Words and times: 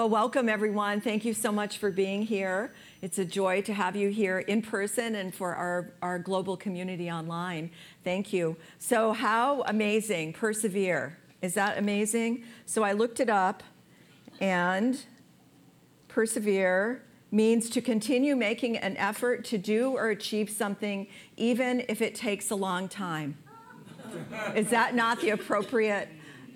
Well, 0.00 0.08
welcome 0.08 0.48
everyone. 0.48 1.02
Thank 1.02 1.26
you 1.26 1.34
so 1.34 1.52
much 1.52 1.76
for 1.76 1.90
being 1.90 2.22
here. 2.22 2.72
It's 3.02 3.18
a 3.18 3.24
joy 3.26 3.60
to 3.60 3.74
have 3.74 3.94
you 3.94 4.08
here 4.08 4.38
in 4.38 4.62
person 4.62 5.14
and 5.16 5.34
for 5.34 5.54
our, 5.54 5.92
our 6.00 6.18
global 6.18 6.56
community 6.56 7.10
online. 7.10 7.70
Thank 8.02 8.32
you. 8.32 8.56
So, 8.78 9.12
how 9.12 9.60
amazing, 9.66 10.32
persevere. 10.32 11.18
Is 11.42 11.52
that 11.52 11.76
amazing? 11.76 12.44
So, 12.64 12.82
I 12.82 12.92
looked 12.92 13.20
it 13.20 13.28
up, 13.28 13.62
and 14.40 14.98
persevere 16.08 17.02
means 17.30 17.68
to 17.68 17.82
continue 17.82 18.34
making 18.36 18.78
an 18.78 18.96
effort 18.96 19.44
to 19.44 19.58
do 19.58 19.90
or 19.90 20.08
achieve 20.08 20.48
something, 20.48 21.08
even 21.36 21.84
if 21.90 22.00
it 22.00 22.14
takes 22.14 22.50
a 22.50 22.56
long 22.56 22.88
time. 22.88 23.36
Is 24.56 24.70
that 24.70 24.94
not 24.94 25.20
the 25.20 25.28
appropriate? 25.28 26.08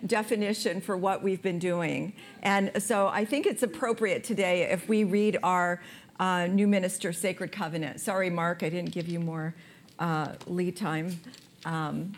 Definition 0.06 0.80
for 0.80 0.96
what 0.96 1.22
we've 1.22 1.42
been 1.42 1.58
doing. 1.58 2.12
And 2.42 2.70
so 2.82 3.08
I 3.08 3.24
think 3.24 3.46
it's 3.46 3.62
appropriate 3.62 4.24
today 4.24 4.62
if 4.70 4.88
we 4.88 5.04
read 5.04 5.38
our 5.42 5.80
uh, 6.20 6.46
new 6.46 6.66
minister 6.66 7.12
sacred 7.12 7.52
covenant. 7.52 8.00
Sorry, 8.00 8.30
Mark, 8.30 8.62
I 8.62 8.68
didn't 8.68 8.90
give 8.90 9.08
you 9.08 9.20
more 9.20 9.54
uh, 9.98 10.32
lead 10.46 10.76
time. 10.76 11.18
Um, 11.64 12.12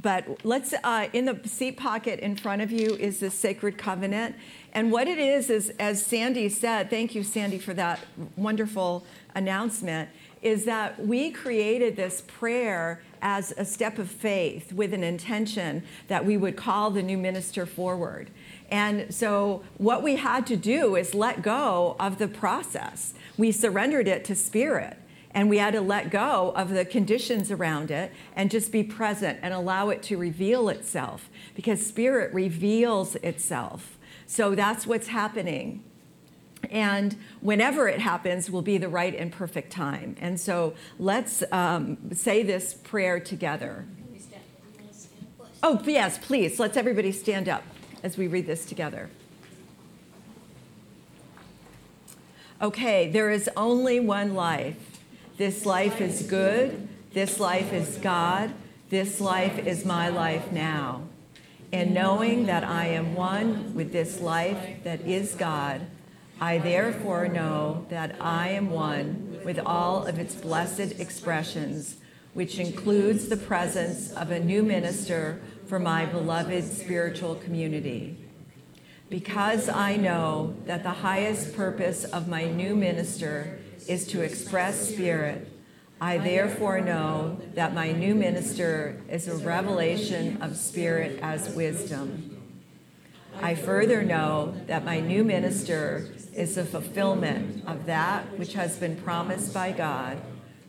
but 0.00 0.44
let's, 0.44 0.74
uh, 0.82 1.08
in 1.12 1.26
the 1.26 1.40
seat 1.44 1.76
pocket 1.76 2.18
in 2.18 2.34
front 2.36 2.60
of 2.60 2.72
you 2.72 2.96
is 2.96 3.20
the 3.20 3.30
sacred 3.30 3.78
covenant. 3.78 4.34
And 4.72 4.90
what 4.90 5.06
it 5.06 5.18
is, 5.18 5.48
is 5.48 5.70
as 5.78 6.04
Sandy 6.04 6.48
said, 6.48 6.90
thank 6.90 7.14
you, 7.14 7.22
Sandy, 7.22 7.58
for 7.58 7.72
that 7.74 8.00
wonderful 8.36 9.04
announcement, 9.34 10.08
is 10.42 10.64
that 10.64 11.06
we 11.06 11.30
created 11.30 11.96
this 11.96 12.22
prayer 12.26 13.00
as 13.22 13.54
a 13.56 13.64
step 13.64 13.98
of 13.98 14.10
faith 14.10 14.72
with 14.72 14.92
an 14.92 15.04
intention 15.04 15.84
that 16.08 16.26
we 16.26 16.36
would 16.36 16.56
call 16.56 16.90
the 16.90 17.02
new 17.02 17.16
minister 17.16 17.64
forward. 17.64 18.30
And 18.68 19.14
so, 19.14 19.62
what 19.78 20.02
we 20.02 20.16
had 20.16 20.46
to 20.48 20.56
do 20.56 20.96
is 20.96 21.14
let 21.14 21.42
go 21.42 21.94
of 22.00 22.18
the 22.18 22.26
process. 22.26 23.14
We 23.38 23.52
surrendered 23.52 24.08
it 24.08 24.24
to 24.24 24.34
spirit, 24.34 24.96
and 25.30 25.48
we 25.48 25.58
had 25.58 25.74
to 25.74 25.80
let 25.80 26.10
go 26.10 26.52
of 26.56 26.70
the 26.70 26.84
conditions 26.84 27.50
around 27.52 27.90
it 27.90 28.12
and 28.34 28.50
just 28.50 28.72
be 28.72 28.82
present 28.82 29.38
and 29.42 29.54
allow 29.54 29.90
it 29.90 30.02
to 30.04 30.16
reveal 30.16 30.68
itself 30.68 31.30
because 31.54 31.86
spirit 31.86 32.34
reveals 32.34 33.14
itself. 33.16 33.98
So, 34.26 34.56
that's 34.56 34.86
what's 34.86 35.08
happening 35.08 35.84
and 36.70 37.16
whenever 37.40 37.88
it 37.88 38.00
happens 38.00 38.50
will 38.50 38.62
be 38.62 38.78
the 38.78 38.88
right 38.88 39.14
and 39.14 39.32
perfect 39.32 39.72
time. 39.72 40.16
And 40.20 40.40
so 40.40 40.74
let's 40.98 41.42
um, 41.52 42.14
say 42.14 42.42
this 42.42 42.74
prayer 42.74 43.20
together. 43.20 43.86
Oh, 45.62 45.80
yes, 45.84 46.18
please. 46.18 46.58
Let's 46.58 46.76
everybody 46.76 47.12
stand 47.12 47.48
up 47.48 47.62
as 48.02 48.16
we 48.16 48.26
read 48.26 48.46
this 48.46 48.64
together. 48.64 49.10
Okay, 52.60 53.10
there 53.10 53.30
is 53.30 53.48
only 53.56 54.00
one 54.00 54.34
life. 54.34 55.00
This 55.36 55.64
life 55.64 56.00
is 56.00 56.22
good. 56.22 56.88
This 57.12 57.38
life 57.38 57.72
is 57.72 57.96
God. 57.98 58.52
This 58.88 59.20
life 59.20 59.66
is 59.66 59.84
my 59.84 60.08
life 60.08 60.52
now. 60.52 61.02
And 61.72 61.94
knowing 61.94 62.46
that 62.46 62.64
I 62.64 62.88
am 62.88 63.14
one 63.14 63.74
with 63.74 63.92
this 63.92 64.20
life 64.20 64.84
that 64.84 65.00
is 65.02 65.34
God, 65.34 65.82
I 66.42 66.58
therefore 66.58 67.28
know 67.28 67.86
that 67.88 68.16
I 68.20 68.48
am 68.48 68.70
one 68.70 69.38
with 69.44 69.60
all 69.64 70.04
of 70.04 70.18
its 70.18 70.34
blessed 70.34 70.98
expressions, 70.98 71.98
which 72.34 72.58
includes 72.58 73.28
the 73.28 73.36
presence 73.36 74.10
of 74.10 74.32
a 74.32 74.40
new 74.40 74.64
minister 74.64 75.40
for 75.68 75.78
my 75.78 76.04
beloved 76.04 76.64
spiritual 76.64 77.36
community. 77.36 78.18
Because 79.08 79.68
I 79.68 79.94
know 79.94 80.56
that 80.66 80.82
the 80.82 80.90
highest 80.90 81.54
purpose 81.54 82.02
of 82.02 82.26
my 82.26 82.46
new 82.46 82.74
minister 82.74 83.60
is 83.86 84.04
to 84.08 84.22
express 84.22 84.88
spirit, 84.92 85.48
I 86.00 86.18
therefore 86.18 86.80
know 86.80 87.40
that 87.54 87.72
my 87.72 87.92
new 87.92 88.16
minister 88.16 89.00
is 89.08 89.28
a 89.28 89.36
revelation 89.36 90.42
of 90.42 90.56
spirit 90.56 91.20
as 91.22 91.54
wisdom. 91.54 92.31
I 93.40 93.54
further 93.54 94.02
know 94.02 94.54
that 94.66 94.84
my 94.84 95.00
new 95.00 95.24
minister 95.24 96.08
is 96.34 96.54
the 96.54 96.64
fulfillment 96.64 97.64
of 97.66 97.86
that 97.86 98.38
which 98.38 98.54
has 98.54 98.76
been 98.76 98.96
promised 98.96 99.52
by 99.52 99.72
God, 99.72 100.20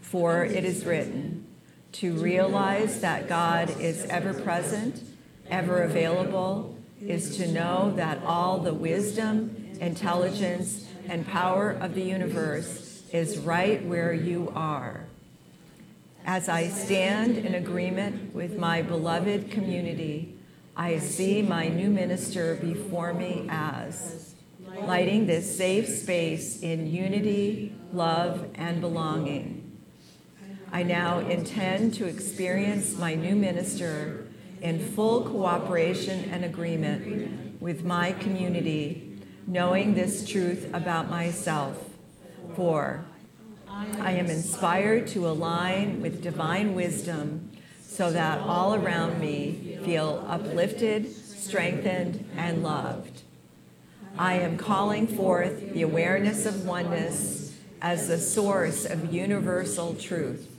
for 0.02 0.44
it 0.44 0.64
is 0.64 0.86
written, 0.86 1.46
to 1.94 2.14
realize 2.14 3.02
that 3.02 3.28
God 3.28 3.80
is 3.80 4.06
ever 4.06 4.34
present, 4.34 5.02
ever 5.50 5.84
available, 5.84 6.78
is 7.02 7.38
to 7.38 7.48
know 7.48 7.92
that 7.96 8.24
all 8.24 8.60
the 8.60 8.74
wisdom, 8.74 9.72
intelligence, 9.80 10.88
and 11.08 11.28
power 11.28 11.72
of 11.72 11.96
the 11.96 12.04
universe 12.04 13.04
is 13.12 13.38
right 13.38 13.86
where 13.86 14.14
you 14.14 14.52
are. 14.56 15.06
As 16.26 16.48
I 16.48 16.70
stand 16.70 17.38
in 17.38 17.54
agreement 17.54 18.34
with 18.34 18.58
my 18.58 18.82
beloved 18.82 19.52
community, 19.52 20.33
I 20.76 20.98
see 20.98 21.44
my 21.44 21.68
new 21.68 21.90
minister 21.90 22.56
before 22.56 23.14
me 23.14 23.46
as 23.48 24.34
lighting 24.88 25.28
this 25.28 25.56
safe 25.56 25.88
space 25.88 26.62
in 26.62 26.92
unity, 26.92 27.76
love, 27.92 28.48
and 28.56 28.82
belonging. 28.82 29.80
I 30.72 30.82
now 30.82 31.20
intend 31.20 31.94
to 31.96 32.08
experience 32.08 32.98
my 32.98 33.14
new 33.14 33.36
minister 33.36 34.28
in 34.62 34.80
full 34.80 35.26
cooperation 35.26 36.32
and 36.32 36.44
agreement 36.44 37.62
with 37.62 37.84
my 37.84 38.14
community, 38.14 39.20
knowing 39.46 39.94
this 39.94 40.28
truth 40.28 40.68
about 40.74 41.08
myself. 41.08 41.78
For 42.56 43.06
I 43.68 44.14
am 44.14 44.26
inspired 44.26 45.06
to 45.10 45.28
align 45.28 46.02
with 46.02 46.24
divine 46.24 46.74
wisdom 46.74 47.52
so 47.94 48.12
that 48.12 48.40
all 48.40 48.74
around 48.74 49.20
me 49.20 49.78
feel 49.86 50.26
uplifted, 50.28 51.16
strengthened, 51.16 52.28
and 52.36 52.64
loved. 52.64 53.22
I 54.18 54.36
am 54.36 54.58
calling 54.58 55.06
forth 55.06 55.74
the 55.74 55.84
awareness 55.84 56.48
of 56.48 56.66
oneness 56.66 57.56
as 57.84 58.08
the 58.08 58.18
source 58.18 58.86
of 58.86 59.14
universal 59.14 59.94
truth. 59.94 60.50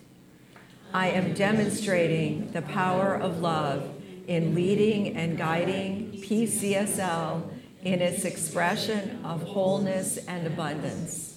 I 0.92 1.08
am 1.10 1.34
demonstrating 1.34 2.52
the 2.52 2.62
power 2.62 3.14
of 3.16 3.40
love 3.40 3.90
in 4.28 4.54
leading 4.54 5.16
and 5.16 5.36
guiding 5.36 6.12
PCSL 6.22 7.42
in 7.82 8.00
its 8.00 8.24
expression 8.24 9.24
of 9.24 9.42
wholeness 9.42 10.18
and 10.18 10.46
abundance. 10.46 11.33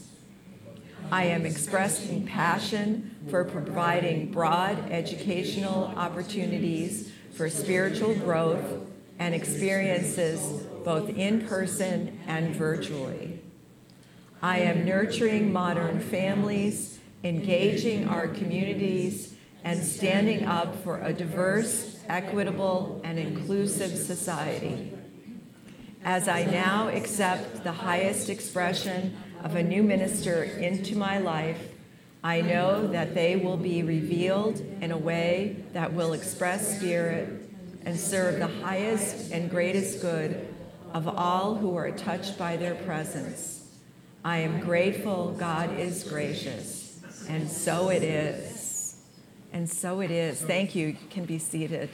I 1.11 1.23
am 1.25 1.45
expressing 1.45 2.25
passion 2.25 3.15
for 3.29 3.45
providing 3.45 4.29
broad 4.29 4.91
educational 4.91 5.85
opportunities 5.95 7.11
for 7.31 7.49
spiritual 7.49 8.13
growth 8.15 8.85
and 9.17 9.33
experiences 9.33 10.41
both 10.83 11.09
in 11.09 11.47
person 11.47 12.19
and 12.27 12.53
virtually. 12.53 13.39
I 14.41 14.59
am 14.59 14.85
nurturing 14.85 15.53
modern 15.53 16.01
families, 16.01 16.99
engaging 17.23 18.09
our 18.09 18.27
communities, 18.27 19.33
and 19.63 19.81
standing 19.83 20.45
up 20.45 20.83
for 20.83 20.99
a 20.99 21.13
diverse, 21.13 21.99
equitable, 22.09 23.01
and 23.05 23.17
inclusive 23.17 23.97
society. 23.97 24.93
As 26.03 26.27
I 26.27 26.43
now 26.43 26.89
accept 26.89 27.63
the 27.63 27.71
highest 27.71 28.29
expression 28.29 29.17
of 29.43 29.55
a 29.55 29.63
new 29.63 29.83
minister 29.83 30.43
into 30.43 30.97
my 30.97 31.17
life, 31.17 31.73
I 32.23 32.41
know 32.41 32.87
that 32.87 33.13
they 33.13 33.35
will 33.35 33.57
be 33.57 33.83
revealed 33.83 34.59
in 34.81 34.91
a 34.91 34.97
way 34.97 35.57
that 35.73 35.93
will 35.93 36.13
express 36.13 36.77
spirit 36.77 37.29
and 37.85 37.97
serve 37.97 38.39
the 38.39 38.47
highest 38.47 39.31
and 39.31 39.49
greatest 39.49 40.01
good 40.01 40.47
of 40.93 41.07
all 41.07 41.55
who 41.55 41.75
are 41.75 41.91
touched 41.91 42.37
by 42.37 42.57
their 42.57 42.75
presence. 42.75 43.69
I 44.25 44.39
am 44.39 44.59
grateful 44.59 45.31
God 45.37 45.79
is 45.79 46.03
gracious, 46.03 46.99
and 47.29 47.49
so 47.49 47.89
it 47.89 48.03
is. 48.03 48.97
And 49.53 49.69
so 49.69 50.01
it 50.01 50.11
is. 50.11 50.41
Thank 50.41 50.75
you. 50.75 50.87
You 50.87 50.97
can 51.09 51.25
be 51.25 51.39
seated. 51.39 51.89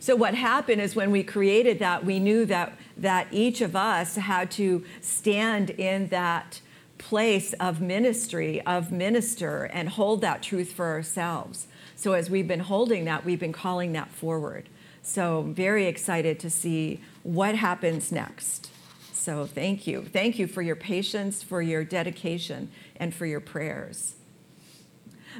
So, 0.00 0.16
what 0.16 0.34
happened 0.34 0.80
is 0.80 0.96
when 0.96 1.10
we 1.10 1.22
created 1.22 1.78
that, 1.80 2.06
we 2.06 2.18
knew 2.18 2.46
that, 2.46 2.72
that 2.96 3.26
each 3.30 3.60
of 3.60 3.76
us 3.76 4.16
had 4.16 4.50
to 4.52 4.82
stand 5.02 5.68
in 5.68 6.08
that 6.08 6.62
place 6.96 7.52
of 7.54 7.82
ministry, 7.82 8.62
of 8.62 8.90
minister, 8.90 9.64
and 9.64 9.90
hold 9.90 10.22
that 10.22 10.42
truth 10.42 10.72
for 10.72 10.86
ourselves. 10.86 11.66
So, 11.96 12.14
as 12.14 12.30
we've 12.30 12.48
been 12.48 12.60
holding 12.60 13.04
that, 13.04 13.26
we've 13.26 13.38
been 13.38 13.52
calling 13.52 13.92
that 13.92 14.10
forward. 14.10 14.70
So, 15.02 15.42
very 15.42 15.84
excited 15.84 16.40
to 16.40 16.48
see 16.48 17.02
what 17.22 17.56
happens 17.56 18.10
next. 18.10 18.70
So, 19.12 19.44
thank 19.44 19.86
you. 19.86 20.06
Thank 20.10 20.38
you 20.38 20.46
for 20.46 20.62
your 20.62 20.76
patience, 20.76 21.42
for 21.42 21.60
your 21.60 21.84
dedication, 21.84 22.70
and 22.96 23.14
for 23.14 23.26
your 23.26 23.40
prayers. 23.40 24.14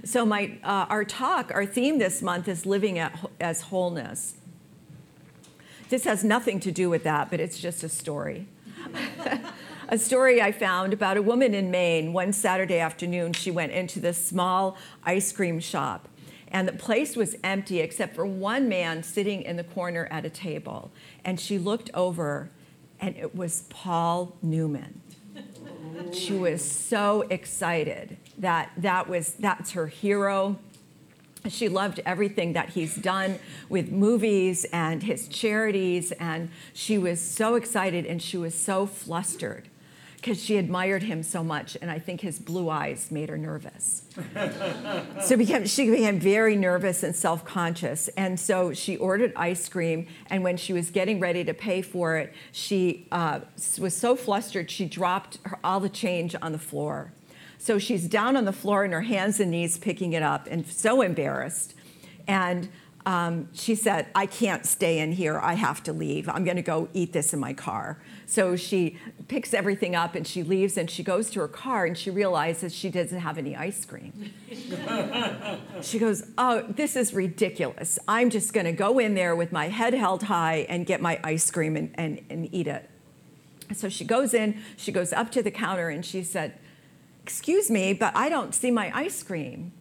So, 0.05 0.26
my, 0.26 0.59
uh, 0.62 0.85
our 0.90 1.05
talk, 1.07 1.50
our 1.55 1.64
theme 1.64 1.99
this 1.99 2.21
month 2.21 2.47
is 2.47 2.67
living 2.67 2.99
at, 2.99 3.19
as 3.40 3.62
wholeness. 3.62 4.35
This 5.90 6.04
has 6.04 6.23
nothing 6.23 6.61
to 6.61 6.70
do 6.70 6.88
with 6.88 7.02
that, 7.02 7.30
but 7.30 7.40
it's 7.40 7.59
just 7.59 7.82
a 7.82 7.88
story. 7.88 8.47
a 9.88 9.99
story 9.99 10.40
I 10.40 10.52
found 10.52 10.92
about 10.92 11.16
a 11.16 11.23
woman 11.23 11.52
in 11.52 11.68
Maine. 11.73 12.12
One 12.12 12.32
Saturday 12.32 12.78
afternoon, 12.78 13.32
she 13.32 13.50
went 13.50 13.73
into 13.73 13.99
this 13.99 14.25
small 14.25 14.76
ice 15.04 15.32
cream 15.32 15.59
shop, 15.59 16.09
and 16.47 16.68
the 16.68 16.73
place 16.73 17.16
was 17.16 17.35
empty 17.42 17.80
except 17.80 18.14
for 18.14 18.25
one 18.25 18.68
man 18.68 19.02
sitting 19.02 19.42
in 19.42 19.56
the 19.56 19.64
corner 19.64 20.06
at 20.12 20.25
a 20.25 20.30
table. 20.30 20.92
And 21.25 21.40
she 21.40 21.59
looked 21.59 21.90
over, 21.92 22.50
and 23.00 23.16
it 23.16 23.35
was 23.35 23.62
Paul 23.68 24.37
Newman. 24.42 25.00
She 26.12 26.35
was 26.35 26.62
so 26.62 27.23
excited 27.30 28.16
that 28.38 28.70
that 28.76 29.09
was 29.09 29.32
that's 29.32 29.73
her 29.73 29.88
hero 29.88 30.56
she 31.49 31.68
loved 31.68 32.00
everything 32.04 32.52
that 32.52 32.70
he's 32.70 32.97
done 32.97 33.38
with 33.68 33.90
movies 33.90 34.64
and 34.73 35.02
his 35.02 35.28
charities, 35.28 36.12
and 36.12 36.50
she 36.73 36.99
was 36.99 37.20
so 37.20 37.54
excited 37.54 38.04
and 38.04 38.20
she 38.20 38.37
was 38.37 38.54
so 38.54 38.87
flustered 38.87 39.68
because 40.20 40.42
she 40.42 40.59
admired 40.59 41.02
him 41.02 41.23
so 41.23 41.42
much, 41.42 41.78
and 41.80 41.90
I 41.90 41.99
think 41.99 42.20
his 42.20 42.38
blue 42.38 42.68
eyes 42.68 43.11
made 43.11 43.30
her 43.30 43.38
nervous. 43.38 44.02
so 45.23 45.35
became, 45.37 45.66
she 45.66 45.88
became 45.88 46.20
very 46.20 46.56
nervous 46.56 47.02
and 47.02 47.16
self 47.16 47.42
conscious, 47.44 48.09
and 48.09 48.38
so 48.38 48.75
she 48.75 48.99
ordered 48.99 49.32
ice 49.35 49.66
cream. 49.68 50.06
And 50.26 50.44
when 50.44 50.59
she 50.59 50.75
was 50.75 50.90
getting 50.90 51.20
ready 51.20 51.42
to 51.44 51.54
pay 51.54 51.80
for 51.80 52.18
it, 52.18 52.35
she 52.52 53.09
uh, 53.11 53.40
was 53.78 53.97
so 53.97 54.14
flustered 54.14 54.70
she 54.70 54.85
dropped 54.85 55.38
her, 55.44 55.59
all 55.64 55.80
the 55.80 55.88
change 55.88 56.37
on 56.42 56.52
the 56.52 56.59
floor. 56.59 57.12
So 57.61 57.79
she's 57.79 58.09
down 58.09 58.38
on 58.38 58.47
the 58.47 58.55
floor 58.55 58.85
on 58.85 58.93
her 58.93 59.02
hands 59.02 59.38
and 59.38 59.50
knees 59.50 59.76
picking 59.76 60.14
it 60.14 60.23
up 60.23 60.49
and 60.50 60.67
so 60.67 61.02
embarrassed. 61.02 61.75
And 62.26 62.71
um, 63.05 63.49
she 63.52 63.75
said, 63.75 64.07
I 64.14 64.25
can't 64.25 64.64
stay 64.64 64.99
in 64.99 65.12
here. 65.12 65.38
I 65.38 65.55
have 65.55 65.83
to 65.83 65.93
leave. 65.93 66.26
I'm 66.26 66.45
going 66.45 66.57
to 66.57 66.62
go 66.62 66.88
eat 66.95 67.12
this 67.12 67.35
in 67.35 67.38
my 67.38 67.52
car. 67.52 67.99
So 68.25 68.57
she 68.57 68.97
picks 69.29 69.52
everything 69.52 69.95
up 69.95 70.14
and 70.14 70.26
she 70.26 70.43
leaves 70.43 70.79
and 70.79 70.90
she 70.90 71.02
goes 71.02 71.29
to 71.33 71.40
her 71.40 71.49
car 71.49 71.85
and 71.85 71.99
she 71.99 72.09
realizes 72.09 72.75
she 72.75 72.88
doesn't 72.88 73.21
have 73.21 73.37
any 73.37 73.55
ice 73.55 73.85
cream. 73.85 74.33
she 75.83 75.99
goes, 75.99 76.25
Oh, 76.38 76.64
this 76.67 76.97
is 76.97 77.12
ridiculous. 77.12 77.99
I'm 78.09 78.31
just 78.31 78.55
going 78.55 78.67
to 78.67 78.73
go 78.73 78.99
in 78.99 79.14
there 79.14 79.37
with 79.37 79.52
my 79.52 79.69
head 79.69 79.93
held 79.93 80.23
high 80.23 80.64
and 80.71 80.87
get 80.87 81.02
my 81.02 81.21
ice 81.23 81.50
cream 81.50 81.76
and, 81.76 81.90
and, 81.97 82.23
and 82.31 82.49
eat 82.55 82.69
it. 82.69 82.88
So 83.75 83.90
she 83.90 84.07
goes 84.07 84.33
in, 84.33 84.62
she 84.79 84.93
goes 84.93 85.12
up 85.12 85.31
to 85.33 85.43
the 85.43 85.50
counter 85.50 85.90
and 85.90 86.07
she 86.07 86.23
said, 86.23 86.55
Excuse 87.22 87.70
me, 87.70 87.92
but 87.92 88.14
I 88.16 88.28
don't 88.28 88.54
see 88.54 88.70
my 88.70 88.90
ice 88.96 89.22
cream. 89.22 89.72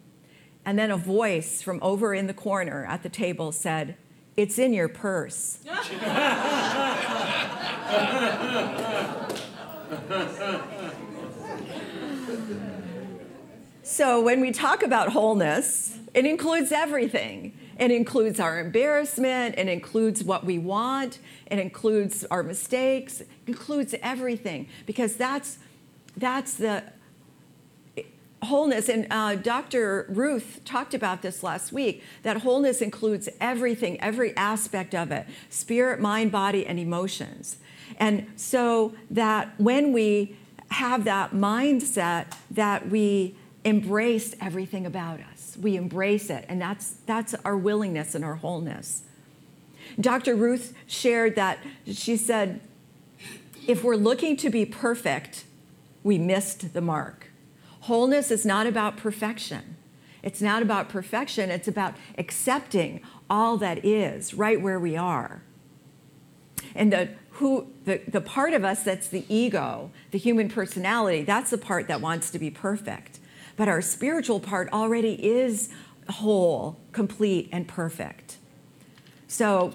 And 0.65 0.77
then 0.77 0.91
a 0.91 0.97
voice 0.97 1.61
from 1.61 1.79
over 1.81 2.13
in 2.13 2.27
the 2.27 2.33
corner 2.33 2.85
at 2.85 3.03
the 3.03 3.09
table 3.09 3.51
said, 3.51 3.95
It's 4.37 4.59
in 4.59 4.73
your 4.73 4.89
purse. 4.89 5.59
so 13.83 14.21
when 14.21 14.41
we 14.41 14.51
talk 14.51 14.83
about 14.83 15.09
wholeness, 15.09 15.97
it 16.13 16.25
includes 16.25 16.71
everything. 16.71 17.57
It 17.79 17.91
includes 17.91 18.41
our 18.41 18.59
embarrassment, 18.59 19.55
it 19.57 19.69
includes 19.69 20.21
what 20.21 20.45
we 20.45 20.59
want, 20.59 21.19
it 21.49 21.59
includes 21.59 22.25
our 22.29 22.43
mistakes, 22.43 23.21
it 23.21 23.29
includes 23.47 23.95
everything 24.01 24.67
because 24.85 25.15
that's 25.15 25.59
that's 26.17 26.55
the 26.55 26.83
wholeness, 28.43 28.89
and 28.89 29.07
uh, 29.11 29.35
Dr. 29.35 30.05
Ruth 30.09 30.61
talked 30.65 30.93
about 30.93 31.21
this 31.21 31.43
last 31.43 31.71
week, 31.71 32.03
that 32.23 32.37
wholeness 32.37 32.81
includes 32.81 33.27
everything, 33.41 33.99
every 34.01 34.35
aspect 34.37 34.95
of 34.95 35.11
it 35.11 35.25
spirit, 35.49 35.99
mind, 35.99 36.31
body, 36.31 36.65
and 36.65 36.79
emotions. 36.79 37.57
And 37.97 38.27
so 38.35 38.93
that 39.09 39.53
when 39.59 39.93
we 39.93 40.37
have 40.71 41.03
that 41.05 41.31
mindset 41.31 42.33
that 42.51 42.89
we 42.89 43.35
embrace 43.63 44.35
everything 44.39 44.85
about 44.85 45.19
us, 45.31 45.57
we 45.59 45.75
embrace 45.75 46.29
it, 46.29 46.45
and 46.47 46.61
that's, 46.61 46.95
that's 47.05 47.35
our 47.43 47.57
willingness 47.57 48.15
and 48.15 48.23
our 48.23 48.35
wholeness. 48.35 49.03
Dr. 49.99 50.35
Ruth 50.35 50.73
shared 50.87 51.35
that 51.35 51.59
she 51.85 52.15
said, 52.15 52.61
if 53.67 53.83
we're 53.83 53.95
looking 53.95 54.37
to 54.37 54.49
be 54.49 54.65
perfect, 54.65 55.43
we 56.03 56.17
missed 56.17 56.73
the 56.73 56.81
mark. 56.81 57.28
Wholeness 57.89 58.29
is 58.29 58.45
not 58.45 58.67
about 58.67 58.97
perfection. 58.97 59.75
It's 60.21 60.43
not 60.43 60.61
about 60.61 60.89
perfection, 60.89 61.49
it's 61.49 61.67
about 61.67 61.95
accepting 62.19 63.01
all 63.27 63.57
that 63.57 63.83
is 63.83 64.31
right 64.31 64.61
where 64.61 64.79
we 64.79 64.95
are. 64.95 65.41
And 66.75 66.93
the 66.93 67.09
who 67.31 67.65
the, 67.85 67.99
the 68.07 68.21
part 68.21 68.53
of 68.53 68.63
us 68.63 68.83
that's 68.83 69.07
the 69.07 69.25
ego, 69.27 69.89
the 70.11 70.19
human 70.19 70.49
personality, 70.49 71.23
that's 71.23 71.49
the 71.49 71.57
part 71.57 71.87
that 71.87 71.99
wants 71.99 72.29
to 72.29 72.37
be 72.37 72.51
perfect. 72.51 73.17
But 73.57 73.67
our 73.67 73.81
spiritual 73.81 74.39
part 74.39 74.71
already 74.71 75.15
is 75.27 75.69
whole, 76.11 76.77
complete, 76.91 77.49
and 77.51 77.67
perfect. 77.67 78.37
So 79.27 79.73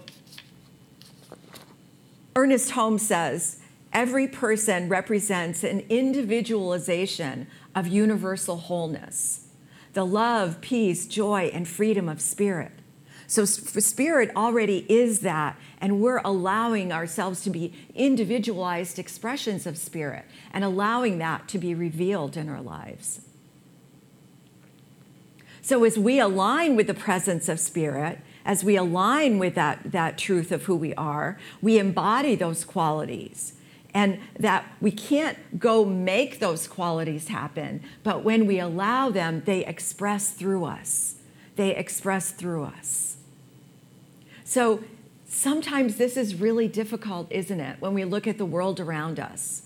Ernest 2.36 2.70
Holmes 2.70 3.04
says, 3.04 3.58
every 3.94 4.26
person 4.26 4.88
represents 4.88 5.62
an 5.62 5.80
individualization 5.88 7.46
of 7.74 7.86
universal 7.86 8.56
wholeness, 8.56 9.46
the 9.92 10.04
love, 10.04 10.60
peace, 10.60 11.06
joy, 11.06 11.50
and 11.54 11.68
freedom 11.68 12.08
of 12.08 12.20
spirit. 12.20 12.72
So, 13.26 13.46
spirit 13.46 14.30
already 14.36 14.84
is 14.88 15.20
that, 15.20 15.58
and 15.80 16.00
we're 16.00 16.20
allowing 16.24 16.92
ourselves 16.92 17.42
to 17.44 17.50
be 17.50 17.72
individualized 17.94 18.98
expressions 18.98 19.66
of 19.66 19.78
spirit 19.78 20.26
and 20.52 20.62
allowing 20.62 21.18
that 21.18 21.48
to 21.48 21.58
be 21.58 21.74
revealed 21.74 22.36
in 22.36 22.50
our 22.50 22.60
lives. 22.60 23.20
So, 25.62 25.84
as 25.84 25.98
we 25.98 26.20
align 26.20 26.76
with 26.76 26.86
the 26.86 26.94
presence 26.94 27.48
of 27.48 27.58
spirit, 27.58 28.18
as 28.44 28.62
we 28.62 28.76
align 28.76 29.38
with 29.38 29.54
that, 29.54 29.92
that 29.92 30.18
truth 30.18 30.52
of 30.52 30.64
who 30.64 30.76
we 30.76 30.92
are, 30.94 31.38
we 31.62 31.78
embody 31.78 32.34
those 32.34 32.62
qualities 32.62 33.54
and 33.94 34.18
that 34.38 34.66
we 34.80 34.90
can't 34.90 35.58
go 35.58 35.84
make 35.84 36.40
those 36.40 36.66
qualities 36.66 37.28
happen, 37.28 37.80
but 38.02 38.24
when 38.24 38.44
we 38.44 38.58
allow 38.58 39.08
them, 39.08 39.42
they 39.46 39.64
express 39.64 40.32
through 40.32 40.64
us. 40.64 41.14
They 41.54 41.74
express 41.76 42.32
through 42.32 42.64
us. 42.64 43.16
So 44.44 44.82
sometimes 45.26 45.96
this 45.96 46.16
is 46.16 46.34
really 46.34 46.66
difficult, 46.66 47.30
isn't 47.30 47.60
it, 47.60 47.80
when 47.80 47.94
we 47.94 48.04
look 48.04 48.26
at 48.26 48.36
the 48.36 48.44
world 48.44 48.80
around 48.80 49.20
us? 49.20 49.62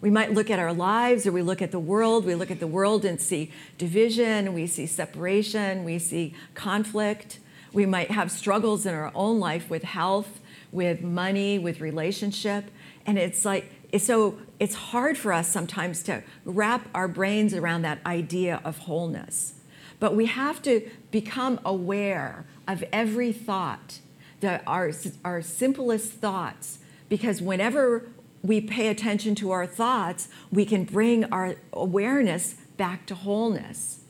We 0.00 0.10
might 0.10 0.32
look 0.32 0.50
at 0.50 0.58
our 0.58 0.72
lives 0.72 1.26
or 1.26 1.32
we 1.32 1.42
look 1.42 1.62
at 1.62 1.70
the 1.70 1.78
world. 1.78 2.24
We 2.24 2.34
look 2.34 2.50
at 2.50 2.58
the 2.58 2.66
world 2.66 3.04
and 3.04 3.20
see 3.20 3.52
division, 3.78 4.52
we 4.52 4.66
see 4.66 4.86
separation, 4.86 5.84
we 5.84 6.00
see 6.00 6.34
conflict. 6.54 7.38
We 7.72 7.86
might 7.86 8.10
have 8.10 8.30
struggles 8.30 8.84
in 8.84 8.94
our 8.94 9.12
own 9.14 9.38
life 9.38 9.70
with 9.70 9.84
health, 9.84 10.40
with 10.72 11.02
money, 11.02 11.58
with 11.58 11.80
relationship. 11.80 12.64
And 13.06 13.18
it's 13.18 13.44
like, 13.44 13.70
it's 13.90 14.04
so 14.04 14.38
it's 14.62 14.76
hard 14.76 15.18
for 15.18 15.32
us 15.32 15.48
sometimes 15.48 16.04
to 16.04 16.22
wrap 16.44 16.88
our 16.94 17.08
brains 17.08 17.52
around 17.52 17.82
that 17.82 17.98
idea 18.06 18.60
of 18.64 18.78
wholeness. 18.78 19.54
But 19.98 20.14
we 20.14 20.26
have 20.26 20.62
to 20.62 20.88
become 21.10 21.58
aware 21.64 22.44
of 22.68 22.84
every 22.92 23.32
thought, 23.32 23.98
the, 24.38 24.64
our, 24.64 24.92
our 25.24 25.42
simplest 25.42 26.12
thoughts, 26.12 26.78
because 27.08 27.42
whenever 27.42 28.06
we 28.40 28.60
pay 28.60 28.86
attention 28.86 29.34
to 29.34 29.50
our 29.50 29.66
thoughts, 29.66 30.28
we 30.52 30.64
can 30.64 30.84
bring 30.84 31.24
our 31.32 31.56
awareness 31.72 32.54
back 32.76 33.04
to 33.06 33.16
wholeness 33.16 34.02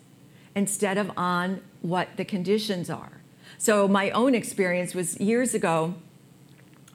instead 0.55 0.99
of 0.99 1.11
on 1.17 1.63
what 1.81 2.17
the 2.19 2.27
conditions 2.27 2.91
are. 2.91 3.23
So, 3.57 3.89
my 3.89 4.11
own 4.11 4.35
experience 4.35 4.95
was 4.95 5.19
years 5.19 5.55
ago, 5.55 5.95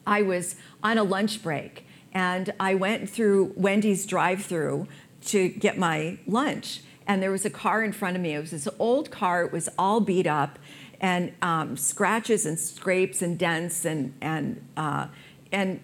I 0.06 0.22
was 0.22 0.58
on 0.84 1.00
a 1.00 1.04
lunch 1.04 1.42
break 1.42 1.87
and 2.18 2.52
I 2.60 2.74
went 2.74 3.08
through 3.08 3.54
Wendy's 3.56 4.04
drive 4.08 4.44
through 4.44 4.88
to 5.26 5.50
get 5.50 5.78
my 5.78 6.18
lunch. 6.26 6.82
And 7.06 7.22
there 7.22 7.30
was 7.30 7.46
a 7.46 7.50
car 7.52 7.84
in 7.84 7.92
front 7.92 8.16
of 8.16 8.24
me. 8.24 8.34
It 8.34 8.40
was 8.40 8.50
this 8.50 8.68
old 8.80 9.12
car, 9.12 9.44
it 9.44 9.52
was 9.52 9.70
all 9.78 10.00
beat 10.00 10.26
up 10.26 10.58
and 11.00 11.32
um, 11.44 11.78
scratches 11.78 12.48
and 12.48 12.58
scrapes 12.58 13.22
and 13.22 13.38
dents 13.38 13.86
and, 13.86 14.16
and, 14.20 14.68
uh, 14.76 15.10
and 15.52 15.80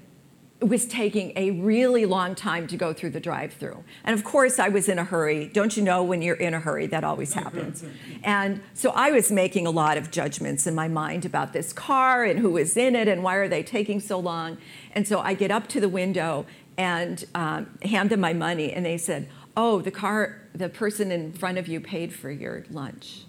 was 0.63 0.85
taking 0.85 1.33
a 1.35 1.51
really 1.51 2.05
long 2.05 2.35
time 2.35 2.67
to 2.67 2.77
go 2.77 2.93
through 2.93 3.11
the 3.11 3.19
drive-through. 3.19 3.83
And 4.03 4.17
of 4.17 4.23
course, 4.23 4.59
I 4.59 4.69
was 4.69 4.89
in 4.89 4.99
a 4.99 5.03
hurry. 5.03 5.47
Don't 5.47 5.75
you 5.75 5.83
know 5.83 6.03
when 6.03 6.21
you're 6.21 6.35
in 6.35 6.53
a 6.53 6.59
hurry, 6.59 6.87
that 6.87 7.03
always 7.03 7.33
happens. 7.33 7.83
and 8.23 8.61
so 8.73 8.91
I 8.95 9.11
was 9.11 9.31
making 9.31 9.67
a 9.67 9.71
lot 9.71 9.97
of 9.97 10.11
judgments 10.11 10.67
in 10.67 10.75
my 10.75 10.87
mind 10.87 11.25
about 11.25 11.53
this 11.53 11.73
car 11.73 12.23
and 12.23 12.39
who 12.39 12.51
was 12.51 12.77
in 12.77 12.95
it 12.95 13.07
and 13.07 13.23
why 13.23 13.35
are 13.35 13.47
they 13.47 13.63
taking 13.63 13.99
so 13.99 14.19
long. 14.19 14.57
And 14.93 15.07
so 15.07 15.19
I 15.19 15.33
get 15.33 15.51
up 15.51 15.67
to 15.69 15.79
the 15.79 15.89
window 15.89 16.45
and 16.77 17.23
um, 17.35 17.77
hand 17.83 18.09
them 18.09 18.19
my 18.19 18.33
money, 18.33 18.71
and 18.71 18.85
they 18.85 18.97
said, 18.97 19.29
"Oh, 19.55 19.81
the 19.81 19.91
car, 19.91 20.41
the 20.53 20.69
person 20.69 21.11
in 21.11 21.33
front 21.33 21.57
of 21.57 21.67
you 21.67 21.79
paid 21.79 22.13
for 22.13 22.31
your 22.31 22.65
lunch." 22.71 23.25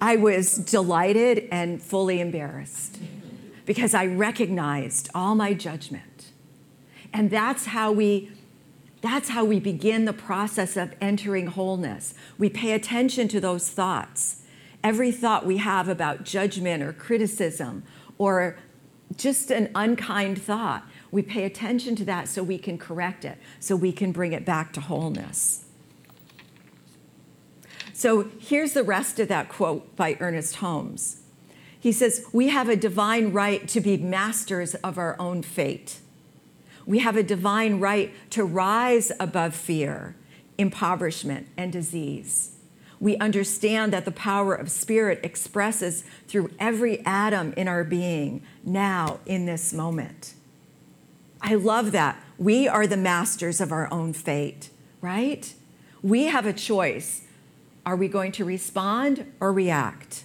I 0.00 0.16
was 0.16 0.56
delighted 0.56 1.46
and 1.50 1.82
fully 1.82 2.20
embarrassed 2.20 2.98
because 3.70 3.94
I 3.94 4.04
recognized 4.04 5.08
all 5.14 5.36
my 5.36 5.54
judgment. 5.54 6.32
And 7.12 7.30
that's 7.30 7.66
how 7.66 7.92
we 7.92 8.32
that's 9.00 9.28
how 9.28 9.44
we 9.44 9.60
begin 9.60 10.06
the 10.06 10.12
process 10.12 10.76
of 10.76 10.92
entering 11.00 11.46
wholeness. 11.46 12.12
We 12.36 12.50
pay 12.50 12.72
attention 12.72 13.28
to 13.28 13.38
those 13.40 13.70
thoughts. 13.70 14.42
Every 14.82 15.12
thought 15.12 15.46
we 15.46 15.58
have 15.58 15.88
about 15.88 16.24
judgment 16.24 16.82
or 16.82 16.92
criticism 16.92 17.84
or 18.18 18.58
just 19.16 19.52
an 19.52 19.70
unkind 19.76 20.42
thought, 20.42 20.84
we 21.12 21.22
pay 21.22 21.44
attention 21.44 21.94
to 21.94 22.04
that 22.06 22.26
so 22.26 22.42
we 22.42 22.58
can 22.58 22.76
correct 22.76 23.24
it, 23.24 23.38
so 23.60 23.76
we 23.76 23.92
can 23.92 24.10
bring 24.10 24.32
it 24.32 24.44
back 24.44 24.72
to 24.72 24.80
wholeness. 24.80 25.66
So 27.92 28.32
here's 28.40 28.72
the 28.72 28.82
rest 28.82 29.20
of 29.20 29.28
that 29.28 29.48
quote 29.48 29.94
by 29.94 30.16
Ernest 30.18 30.56
Holmes. 30.56 31.19
He 31.80 31.92
says, 31.92 32.24
We 32.32 32.48
have 32.48 32.68
a 32.68 32.76
divine 32.76 33.32
right 33.32 33.66
to 33.68 33.80
be 33.80 33.96
masters 33.96 34.74
of 34.76 34.98
our 34.98 35.16
own 35.18 35.42
fate. 35.42 36.00
We 36.86 36.98
have 37.00 37.16
a 37.16 37.22
divine 37.22 37.80
right 37.80 38.12
to 38.30 38.44
rise 38.44 39.10
above 39.18 39.54
fear, 39.54 40.14
impoverishment, 40.58 41.48
and 41.56 41.72
disease. 41.72 42.52
We 43.00 43.16
understand 43.16 43.94
that 43.94 44.04
the 44.04 44.12
power 44.12 44.54
of 44.54 44.70
spirit 44.70 45.20
expresses 45.22 46.04
through 46.28 46.50
every 46.58 47.04
atom 47.06 47.54
in 47.56 47.66
our 47.66 47.82
being 47.82 48.42
now 48.62 49.20
in 49.24 49.46
this 49.46 49.72
moment. 49.72 50.34
I 51.40 51.54
love 51.54 51.92
that. 51.92 52.22
We 52.36 52.68
are 52.68 52.86
the 52.86 52.98
masters 52.98 53.60
of 53.60 53.72
our 53.72 53.90
own 53.90 54.12
fate, 54.12 54.68
right? 55.00 55.52
We 56.02 56.24
have 56.24 56.44
a 56.44 56.52
choice. 56.52 57.22
Are 57.86 57.96
we 57.96 58.08
going 58.08 58.32
to 58.32 58.44
respond 58.44 59.32
or 59.40 59.50
react? 59.50 60.24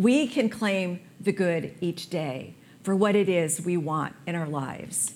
We 0.00 0.26
can 0.26 0.48
claim 0.48 0.98
the 1.20 1.30
good 1.30 1.74
each 1.82 2.08
day 2.08 2.54
for 2.82 2.96
what 2.96 3.14
it 3.14 3.28
is 3.28 3.60
we 3.60 3.76
want 3.76 4.14
in 4.26 4.34
our 4.34 4.48
lives. 4.48 5.12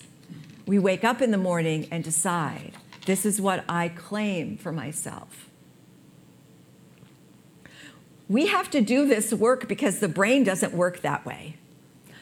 We 0.67 0.77
wake 0.77 1.03
up 1.03 1.23
in 1.23 1.31
the 1.31 1.39
morning 1.39 1.87
and 1.89 2.03
decide 2.03 2.73
this 3.07 3.25
is 3.25 3.41
what 3.41 3.65
I 3.67 3.89
claim 3.89 4.57
for 4.57 4.71
myself. 4.71 5.49
We 8.29 8.45
have 8.45 8.69
to 8.71 8.81
do 8.81 9.07
this 9.07 9.33
work 9.33 9.67
because 9.67 9.99
the 9.99 10.07
brain 10.07 10.43
doesn't 10.43 10.73
work 10.73 11.01
that 11.01 11.25
way. 11.25 11.57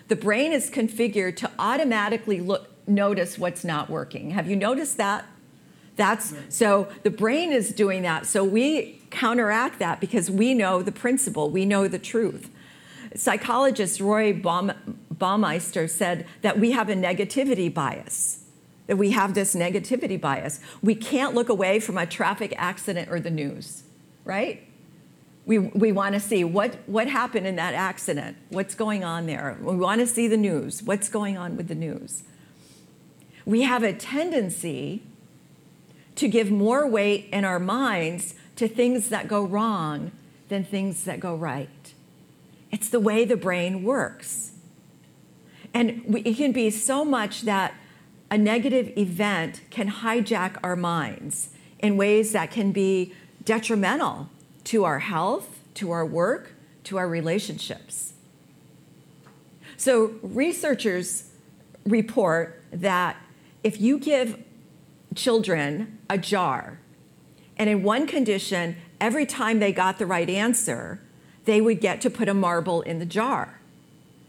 The 0.08 0.16
brain 0.16 0.54
is 0.54 0.70
configured 0.70 1.36
to 1.38 1.52
automatically 1.60 2.40
look, 2.40 2.70
notice 2.88 3.38
what's 3.38 3.66
not 3.66 3.90
working. 3.90 4.32
Have 4.32 4.48
you 4.48 4.56
noticed 4.56 4.96
that? 4.98 5.26
That's 5.98 6.34
so 6.48 6.88
the 7.04 7.12
brain 7.12 7.52
is 7.52 7.74
doing 7.74 8.04
that. 8.04 8.26
So 8.26 8.44
we 8.44 9.02
counteract 9.10 9.80
that 9.80 10.00
because 10.00 10.32
we 10.32 10.54
know 10.54 10.82
the 10.82 10.92
principle, 10.92 11.50
we 11.50 11.66
know 11.66 11.90
the 11.90 12.00
truth. 12.00 12.50
Psychologist 13.16 14.00
Roy 14.00 14.34
Baum, 14.34 14.72
Baumeister 15.14 15.90
said 15.90 16.26
that 16.42 16.60
we 16.60 16.72
have 16.72 16.90
a 16.90 16.96
negativity 16.96 17.74
bias, 17.74 18.44
that 18.88 18.98
we 18.98 19.12
have 19.12 19.34
this 19.34 19.56
negativity 19.56 20.20
bias. 20.20 20.60
We 20.82 20.96
can't 20.96 21.34
look 21.34 21.50
away 21.50 21.80
from 21.80 21.98
a 21.98 22.06
traffic 22.06 22.54
accident 22.58 23.10
or 23.12 23.20
the 23.20 23.30
news, 23.30 23.84
right? 24.26 24.68
We, 25.46 25.60
we 25.60 25.92
want 25.92 26.14
to 26.14 26.20
see 26.20 26.44
what, 26.44 26.78
what 26.88 27.08
happened 27.08 27.46
in 27.46 27.58
that 27.58 27.74
accident, 27.74 28.38
what's 28.50 28.76
going 28.76 29.04
on 29.04 29.26
there. 29.26 29.58
We 29.62 29.76
want 29.76 30.00
to 30.00 30.08
see 30.08 30.28
the 30.28 30.38
news, 30.38 30.82
what's 30.82 31.10
going 31.10 31.38
on 31.38 31.58
with 31.58 31.68
the 31.68 31.76
news. 31.76 32.24
We 33.46 33.64
have 33.64 33.84
a 33.84 33.94
tendency 33.94 35.04
to 36.16 36.28
give 36.28 36.50
more 36.50 36.88
weight 36.88 37.28
in 37.32 37.44
our 37.44 37.60
minds 37.60 38.36
to 38.56 38.68
things 38.68 39.10
that 39.10 39.28
go 39.28 39.44
wrong 39.44 40.12
than 40.48 40.64
things 40.64 41.04
that 41.04 41.20
go 41.20 41.36
right. 41.36 41.94
It's 42.74 42.90
the 42.90 43.00
way 43.00 43.24
the 43.24 43.38
brain 43.38 43.84
works. 43.84 44.54
And 45.76 46.04
we, 46.08 46.22
it 46.22 46.38
can 46.38 46.52
be 46.52 46.72
so 46.72 47.06
much 47.06 47.44
that 47.44 47.76
a 48.32 48.38
negative 48.38 48.92
event 48.98 49.62
can 49.70 49.90
hijack 49.90 50.58
our 50.64 50.76
minds 50.76 51.50
in 51.78 51.98
ways 51.98 52.32
that 52.32 52.50
can 52.50 52.72
be 52.72 53.14
detrimental 53.46 54.28
to 54.64 54.86
our 54.86 55.00
health, 55.00 55.60
to 55.76 55.92
our 55.92 56.04
work, 56.04 56.54
to 56.86 56.98
our 56.98 57.08
relationships. 57.08 58.14
So, 59.78 60.16
researchers 60.24 61.30
report 61.86 62.64
that 62.72 63.18
if 63.64 63.80
you 63.80 64.00
give 64.00 64.44
children 65.14 66.00
a 66.10 66.18
jar, 66.18 66.80
and 67.56 67.70
in 67.70 67.84
one 67.84 68.08
condition, 68.08 68.78
every 69.00 69.28
time 69.28 69.60
they 69.60 69.72
got 69.72 70.00
the 70.00 70.08
right 70.08 70.30
answer, 70.30 71.03
they 71.46 71.62
would 71.62 71.80
get 71.80 72.02
to 72.02 72.10
put 72.10 72.30
a 72.30 72.34
marble 72.34 72.82
in 72.82 73.00
the 73.00 73.06
jar 73.06 73.60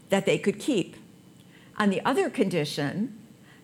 that 0.09 0.25
they 0.25 0.37
could 0.37 0.59
keep. 0.59 0.95
On 1.77 1.89
the 1.89 2.01
other 2.05 2.29
condition, 2.29 3.17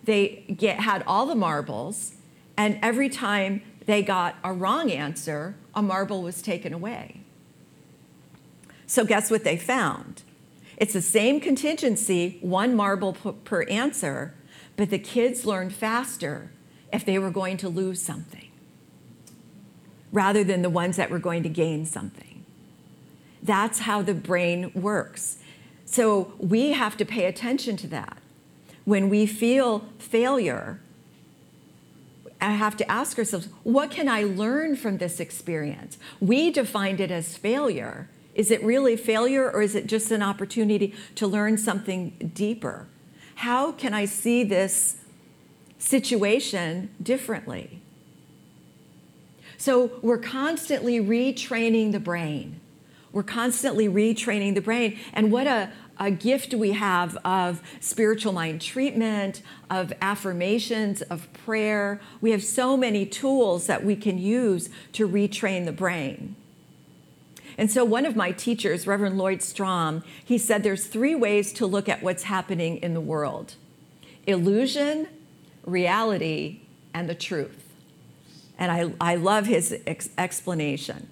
they 0.04 0.44
get, 0.56 0.80
had 0.80 1.02
all 1.06 1.26
the 1.26 1.34
marbles, 1.34 2.14
and 2.56 2.78
every 2.82 3.08
time 3.08 3.62
they 3.86 4.02
got 4.02 4.36
a 4.44 4.52
wrong 4.52 4.90
answer, 4.90 5.54
a 5.74 5.82
marble 5.82 6.22
was 6.22 6.42
taken 6.42 6.72
away. 6.72 7.20
So, 8.86 9.04
guess 9.04 9.30
what 9.30 9.44
they 9.44 9.56
found? 9.56 10.22
It's 10.76 10.92
the 10.92 11.02
same 11.02 11.40
contingency, 11.40 12.38
one 12.40 12.74
marble 12.74 13.12
per 13.12 13.62
answer, 13.64 14.34
but 14.76 14.90
the 14.90 14.98
kids 14.98 15.46
learned 15.46 15.72
faster 15.72 16.50
if 16.92 17.04
they 17.04 17.18
were 17.18 17.30
going 17.30 17.56
to 17.58 17.68
lose 17.68 18.02
something 18.02 18.50
rather 20.12 20.44
than 20.44 20.62
the 20.62 20.70
ones 20.70 20.96
that 20.96 21.10
were 21.10 21.18
going 21.18 21.42
to 21.42 21.48
gain 21.48 21.86
something. 21.86 22.31
That's 23.42 23.80
how 23.80 24.02
the 24.02 24.14
brain 24.14 24.70
works. 24.74 25.38
So 25.84 26.32
we 26.38 26.72
have 26.72 26.96
to 26.98 27.04
pay 27.04 27.26
attention 27.26 27.76
to 27.78 27.86
that. 27.88 28.18
When 28.84 29.08
we 29.08 29.26
feel 29.26 29.86
failure, 29.98 30.80
I 32.40 32.52
have 32.52 32.76
to 32.78 32.90
ask 32.90 33.18
ourselves, 33.18 33.48
what 33.62 33.90
can 33.90 34.08
I 34.08 34.24
learn 34.24 34.74
from 34.76 34.98
this 34.98 35.20
experience? 35.20 35.98
We 36.18 36.50
defined 36.50 37.00
it 37.00 37.10
as 37.10 37.36
failure. 37.36 38.08
Is 38.34 38.50
it 38.50 38.62
really 38.64 38.96
failure 38.96 39.50
or 39.50 39.62
is 39.62 39.74
it 39.74 39.86
just 39.86 40.10
an 40.10 40.22
opportunity 40.22 40.94
to 41.16 41.26
learn 41.26 41.58
something 41.58 42.32
deeper? 42.34 42.86
How 43.36 43.72
can 43.72 43.92
I 43.92 44.06
see 44.06 44.42
this 44.44 44.96
situation 45.78 46.90
differently? 47.02 47.80
So 49.58 49.92
we're 50.02 50.18
constantly 50.18 50.98
retraining 50.98 51.92
the 51.92 52.00
brain. 52.00 52.58
We're 53.12 53.22
constantly 53.22 53.88
retraining 53.88 54.54
the 54.54 54.60
brain. 54.60 54.98
And 55.12 55.30
what 55.30 55.46
a, 55.46 55.70
a 55.98 56.10
gift 56.10 56.54
we 56.54 56.72
have 56.72 57.16
of 57.24 57.62
spiritual 57.80 58.32
mind 58.32 58.60
treatment, 58.60 59.42
of 59.70 59.92
affirmations, 60.00 61.02
of 61.02 61.32
prayer. 61.32 62.00
We 62.20 62.30
have 62.30 62.42
so 62.42 62.76
many 62.76 63.04
tools 63.04 63.66
that 63.66 63.84
we 63.84 63.96
can 63.96 64.18
use 64.18 64.70
to 64.92 65.08
retrain 65.08 65.66
the 65.66 65.72
brain. 65.72 66.36
And 67.58 67.70
so 67.70 67.84
one 67.84 68.06
of 68.06 68.16
my 68.16 68.32
teachers, 68.32 68.86
Reverend 68.86 69.18
Lloyd 69.18 69.42
Strom, 69.42 70.02
he 70.24 70.38
said 70.38 70.62
there's 70.62 70.86
three 70.86 71.14
ways 71.14 71.52
to 71.54 71.66
look 71.66 71.88
at 71.88 72.02
what's 72.02 72.24
happening 72.24 72.78
in 72.78 72.94
the 72.94 73.00
world. 73.00 73.54
Illusion, 74.26 75.06
reality, 75.64 76.60
and 76.94 77.08
the 77.10 77.14
truth. 77.14 77.74
And 78.58 78.72
I, 78.72 79.12
I 79.12 79.16
love 79.16 79.46
his 79.46 79.76
ex- 79.86 80.08
explanation. 80.16 81.08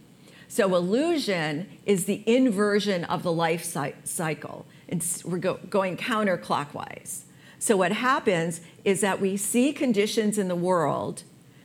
So 0.50 0.74
illusion 0.74 1.68
is 1.86 2.06
the 2.06 2.24
inversion 2.26 3.04
of 3.04 3.22
the 3.22 3.32
life 3.32 3.62
cycle. 4.02 4.66
It's, 4.88 5.24
we're 5.24 5.38
go, 5.38 5.60
going 5.70 5.96
counterclockwise. 5.96 7.22
So, 7.60 7.76
what 7.76 7.92
happens 7.92 8.60
is 8.84 9.00
that 9.00 9.20
we 9.20 9.36
see 9.36 9.72
conditions 9.72 10.38
in 10.38 10.48
the 10.48 10.56
world, 10.56 11.22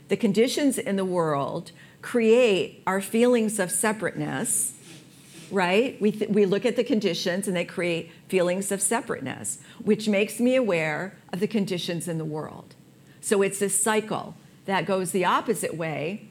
the 0.10 0.16
conditions 0.16 0.78
in 0.78 0.98
the 0.98 1.06
world 1.06 1.72
create 2.04 2.84
our 2.86 3.02
feelings 3.02 3.58
of 3.58 3.72
separateness, 3.72 4.76
right? 5.50 6.00
We, 6.00 6.12
th- 6.12 6.30
we 6.30 6.46
look 6.46 6.64
at 6.64 6.76
the 6.76 6.84
conditions 6.84 7.48
and 7.48 7.58
they 7.58 7.66
create 7.66 8.12
feelings 8.28 8.72
of 8.72 8.84
separateness, 8.84 9.58
which 9.84 10.08
makes 10.08 10.40
me 10.40 10.56
aware 10.56 11.18
of 11.34 11.40
the 11.40 11.48
conditions 11.48 12.08
in 12.08 12.20
the 12.20 12.26
world. 12.26 12.76
So, 13.20 13.42
it's 13.42 13.58
this 13.58 13.82
cycle 13.82 14.36
that 14.66 14.86
goes 14.86 15.10
the 15.10 15.26
opposite 15.26 15.76
way, 15.76 16.28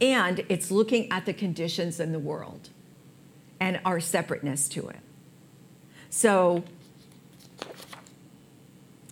and 0.00 0.44
it's 0.48 0.70
looking 0.70 1.10
at 1.10 1.26
the 1.26 1.32
conditions 1.32 2.00
in 2.00 2.12
the 2.12 2.18
world 2.18 2.68
and 3.60 3.80
our 3.84 4.00
separateness 4.00 4.68
to 4.68 4.88
it. 4.88 5.00
So, 6.10 6.64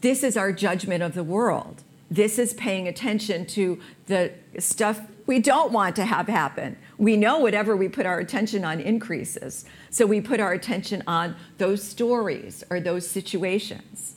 this 0.01 0.23
is 0.23 0.37
our 0.37 0.53
judgment 0.53 1.03
of 1.03 1.15
the 1.15 1.25
world. 1.25 1.83
This 2.11 2.39
is 2.39 2.53
paying 2.53 2.87
attention 2.87 3.47
to 3.47 3.81
the 4.07 4.33
stuff 4.59 5.01
we 5.27 5.39
don't 5.39 5.73
want 5.73 5.97
to 5.97 6.05
have 6.05 6.29
happen. 6.29 6.77
We 6.99 7.17
know 7.17 7.39
whatever 7.39 7.77
we 7.77 7.89
put 7.89 8.05
our 8.05 8.19
attention 8.19 8.65
on 8.65 8.81
increases. 8.81 9.65
So 9.91 10.05
we 10.05 10.21
put 10.21 10.41
our 10.41 10.53
attention 10.53 11.03
on 11.07 11.37
those 11.59 11.83
stories 11.83 12.63
or 12.69 12.81
those 12.81 13.09
situations. 13.09 14.17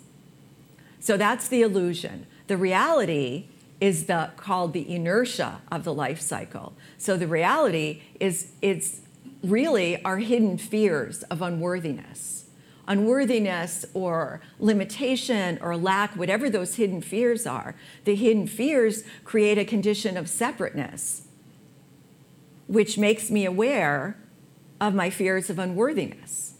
So 0.99 1.15
that's 1.15 1.47
the 1.47 1.62
illusion. 1.62 2.25
The 2.47 2.58
reality 2.58 3.45
is 3.80 4.06
the 4.06 4.32
called 4.38 4.74
the 4.74 4.94
inertia 4.94 5.62
of 5.72 5.84
the 5.84 5.94
life 5.94 6.20
cycle. 6.20 6.74
So 6.98 7.16
the 7.18 7.28
reality 7.28 8.02
is 8.20 8.54
it's 8.62 9.02
really 9.44 10.04
our 10.04 10.18
hidden 10.18 10.58
fears 10.58 11.24
of 11.24 11.42
unworthiness 11.42 12.38
unworthiness 12.88 13.86
or 13.94 14.42
limitation 14.60 15.60
or 15.62 15.76
lack, 15.76 16.16
whatever 16.16 16.50
those 16.50 16.76
hidden 16.76 17.02
fears 17.02 17.46
are, 17.46 17.76
the 18.06 18.16
hidden 18.16 18.48
fears 18.48 19.04
create 19.24 19.58
a 19.58 19.66
condition 19.66 20.16
of 20.16 20.30
separateness, 20.30 21.24
which 22.68 22.98
makes 22.98 23.30
me 23.30 23.46
aware 23.46 24.18
of 24.80 24.94
my 24.94 25.10
fears 25.10 25.50
of 25.50 25.60
unworthiness. 25.60 26.54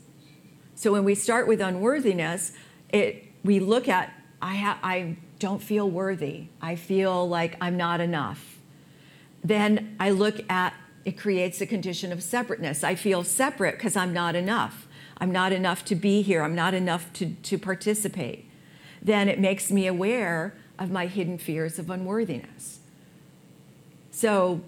So 0.76 0.92
when 0.92 1.04
we 1.04 1.16
start 1.16 1.48
with 1.48 1.62
unworthiness, 1.62 2.52
it, 2.90 3.24
we 3.44 3.60
look 3.60 3.88
at, 3.88 4.14
I, 4.42 4.56
ha- 4.56 4.80
I 4.84 5.18
don't 5.39 5.62
feel 5.62 5.89
worthy. 5.89 6.47
I 6.62 6.76
feel 6.76 7.28
like 7.28 7.56
I'm 7.62 7.78
not 7.78 8.02
enough. 8.02 8.58
Then 9.43 9.95
I 10.00 10.10
look 10.10 10.50
at, 10.50 10.73
it 11.06 11.17
creates 11.17 11.62
a 11.62 11.65
condition 11.65 12.12
of 12.12 12.23
separateness. 12.23 12.84
I 12.84 12.95
feel 12.95 13.23
separate 13.23 13.76
because 13.76 13.95
I'm 13.95 14.13
not 14.13 14.36
enough. 14.36 14.88
I'm 15.19 15.32
not 15.32 15.52
enough 15.52 15.84
to 15.86 15.95
be 15.95 16.21
here, 16.21 16.43
I'm 16.43 16.56
not 16.56 16.73
enough 16.73 17.12
to, 17.13 17.30
to 17.32 17.58
participate, 17.58 18.45
then 19.02 19.28
it 19.30 19.39
makes 19.39 19.71
me 19.71 19.88
aware 19.88 20.54
of 20.78 20.91
my 20.91 21.08
hidden 21.08 21.39
fears 21.39 21.80
of 21.80 21.89
unworthiness. 21.89 22.80
So 24.12 24.62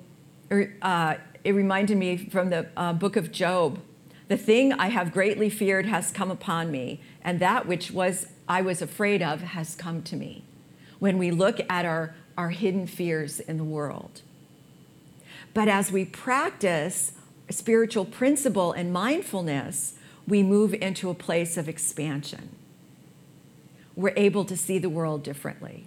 er, 0.51 0.73
uh, 0.81 1.15
it 1.43 1.51
reminded 1.51 1.97
me 1.97 2.17
from 2.17 2.49
the 2.49 2.67
uh, 2.75 2.93
book 2.93 3.15
of 3.15 3.31
Job 3.31 3.79
the 4.27 4.37
thing 4.37 4.73
I 4.73 4.89
have 4.89 5.11
greatly 5.11 5.49
feared 5.49 5.87
has 5.87 6.11
come 6.11 6.29
upon 6.29 6.69
me, 6.69 7.01
and 7.23 7.39
that 7.39 7.65
which 7.65 7.89
was 7.89 8.27
I 8.47 8.61
was 8.61 8.79
afraid 8.79 9.23
of 9.23 9.41
has 9.41 9.75
come 9.75 10.03
to 10.03 10.15
me. 10.15 10.43
When 10.99 11.17
we 11.17 11.31
look 11.31 11.59
at 11.69 11.85
our, 11.85 12.15
our 12.37 12.49
hidden 12.49 12.87
fears 12.87 13.39
in 13.39 13.57
the 13.57 13.63
world. 13.63 14.21
But 15.53 15.67
as 15.67 15.91
we 15.91 16.05
practice 16.05 17.13
spiritual 17.49 18.05
principle 18.05 18.71
and 18.71 18.93
mindfulness, 18.93 19.95
we 20.27 20.43
move 20.43 20.73
into 20.75 21.09
a 21.09 21.15
place 21.15 21.57
of 21.57 21.67
expansion. 21.67 22.55
We're 23.95 24.13
able 24.15 24.45
to 24.45 24.55
see 24.55 24.77
the 24.77 24.89
world 24.89 25.23
differently. 25.23 25.85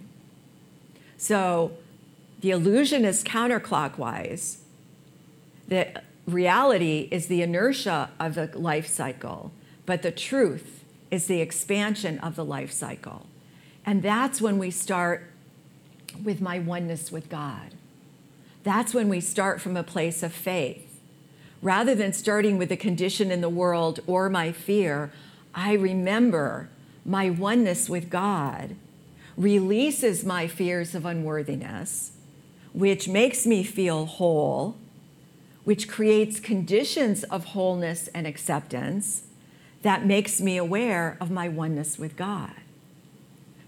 So 1.17 1.71
the 2.41 2.51
illusion 2.51 3.05
is 3.05 3.23
counterclockwise. 3.23 4.57
The 5.69 6.01
reality 6.27 7.07
is 7.09 7.27
the 7.27 7.41
inertia 7.41 8.11
of 8.19 8.35
the 8.35 8.51
life 8.53 8.87
cycle, 8.87 9.51
but 9.85 10.01
the 10.01 10.11
truth 10.11 10.83
is 11.09 11.27
the 11.27 11.39
expansion 11.39 12.19
of 12.19 12.35
the 12.35 12.43
life 12.45 12.71
cycle. 12.71 13.27
And 13.85 14.01
that's 14.01 14.41
when 14.41 14.57
we 14.57 14.71
start 14.71 15.29
with 16.23 16.41
my 16.41 16.59
oneness 16.59 17.11
with 17.11 17.29
God. 17.29 17.73
That's 18.63 18.93
when 18.93 19.09
we 19.09 19.19
start 19.19 19.59
from 19.61 19.75
a 19.75 19.83
place 19.83 20.23
of 20.23 20.31
faith 20.31 20.93
rather 21.63 21.95
than 21.95 22.11
starting 22.11 22.57
with 22.57 22.69
the 22.69 22.77
condition 22.77 23.31
in 23.31 23.41
the 23.41 23.49
world 23.49 24.01
or 24.05 24.29
my 24.29 24.51
fear, 24.51 25.11
I 25.55 25.73
remember 25.73 26.69
my 27.05 27.29
oneness 27.29 27.89
with 27.89 28.09
God 28.09 28.75
releases 29.37 30.25
my 30.25 30.45
fears 30.45 30.93
of 30.93 31.05
unworthiness, 31.05 32.11
which 32.73 33.07
makes 33.07 33.47
me 33.47 33.63
feel 33.63 34.05
whole, 34.05 34.75
which 35.63 35.87
creates 35.87 36.39
conditions 36.39 37.23
of 37.23 37.45
wholeness 37.45 38.09
and 38.09 38.27
acceptance 38.27 39.23
that 39.81 40.05
makes 40.05 40.41
me 40.41 40.57
aware 40.57 41.17
of 41.21 41.31
my 41.31 41.47
oneness 41.47 41.97
with 41.97 42.17
God. 42.17 42.51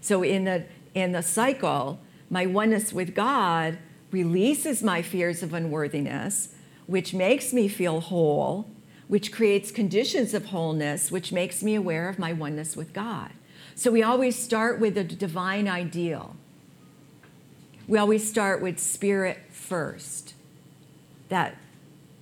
So 0.06 0.22
in 0.22 0.44
the 0.44 0.66
in 0.94 1.10
the 1.10 1.22
cycle, 1.22 1.98
my 2.30 2.46
oneness 2.46 2.92
with 2.92 3.12
God 3.12 3.76
releases 4.12 4.80
my 4.80 5.02
fears 5.02 5.42
of 5.42 5.52
unworthiness, 5.52 6.54
which 6.86 7.12
makes 7.12 7.52
me 7.52 7.66
feel 7.66 7.98
whole, 7.98 8.70
which 9.08 9.32
creates 9.32 9.72
conditions 9.72 10.32
of 10.32 10.46
wholeness, 10.46 11.10
which 11.10 11.32
makes 11.32 11.60
me 11.60 11.74
aware 11.74 12.08
of 12.08 12.20
my 12.20 12.32
oneness 12.32 12.76
with 12.76 12.92
God. 12.92 13.32
So 13.74 13.90
we 13.90 14.04
always 14.04 14.40
start 14.40 14.78
with 14.78 14.96
a 14.96 15.02
divine 15.02 15.66
ideal. 15.66 16.36
We 17.88 17.98
always 17.98 18.28
start 18.28 18.62
with 18.62 18.78
spirit 18.78 19.38
first. 19.50 20.34
That 21.30 21.56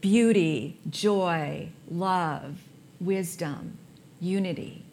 beauty, 0.01 0.79
joy, 0.88 1.68
love, 1.90 2.62
wisdom, 2.99 3.77
unity, 4.23 4.84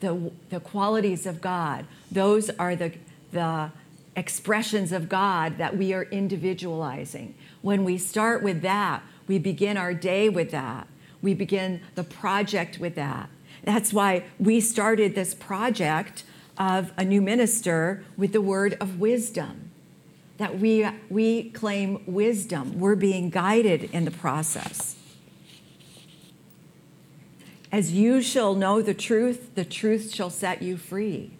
the, 0.00 0.30
the 0.50 0.60
qualities 0.60 1.26
of 1.26 1.40
God, 1.40 1.86
those 2.10 2.50
are 2.50 2.76
the, 2.76 2.92
the 3.32 3.70
expressions 4.16 4.92
of 4.92 5.08
God 5.08 5.58
that 5.58 5.76
we 5.76 5.92
are 5.92 6.04
individualizing. 6.04 7.34
When 7.62 7.84
we 7.84 7.98
start 7.98 8.42
with 8.42 8.62
that, 8.62 9.02
we 9.26 9.38
begin 9.38 9.76
our 9.76 9.94
day 9.94 10.28
with 10.28 10.50
that. 10.50 10.88
We 11.22 11.34
begin 11.34 11.82
the 11.94 12.04
project 12.04 12.78
with 12.78 12.94
that. 12.94 13.28
That's 13.64 13.92
why 13.92 14.24
we 14.38 14.60
started 14.60 15.14
this 15.14 15.34
project 15.34 16.24
of 16.56 16.92
a 16.96 17.04
new 17.04 17.20
minister 17.20 18.04
with 18.16 18.32
the 18.32 18.40
word 18.40 18.76
of 18.80 18.98
wisdom. 18.98 19.70
That 20.38 20.58
we, 20.58 20.88
we 21.10 21.50
claim 21.50 22.02
wisdom. 22.06 22.78
We're 22.78 22.94
being 22.94 23.30
guided 23.30 23.90
in 23.92 24.04
the 24.04 24.10
process. 24.10 24.96
As 27.70 27.92
you 27.92 28.22
shall 28.22 28.54
know 28.54 28.80
the 28.80 28.94
truth, 28.94 29.54
the 29.54 29.64
truth 29.64 30.14
shall 30.14 30.30
set 30.30 30.62
you 30.62 30.76
free. 30.76 31.32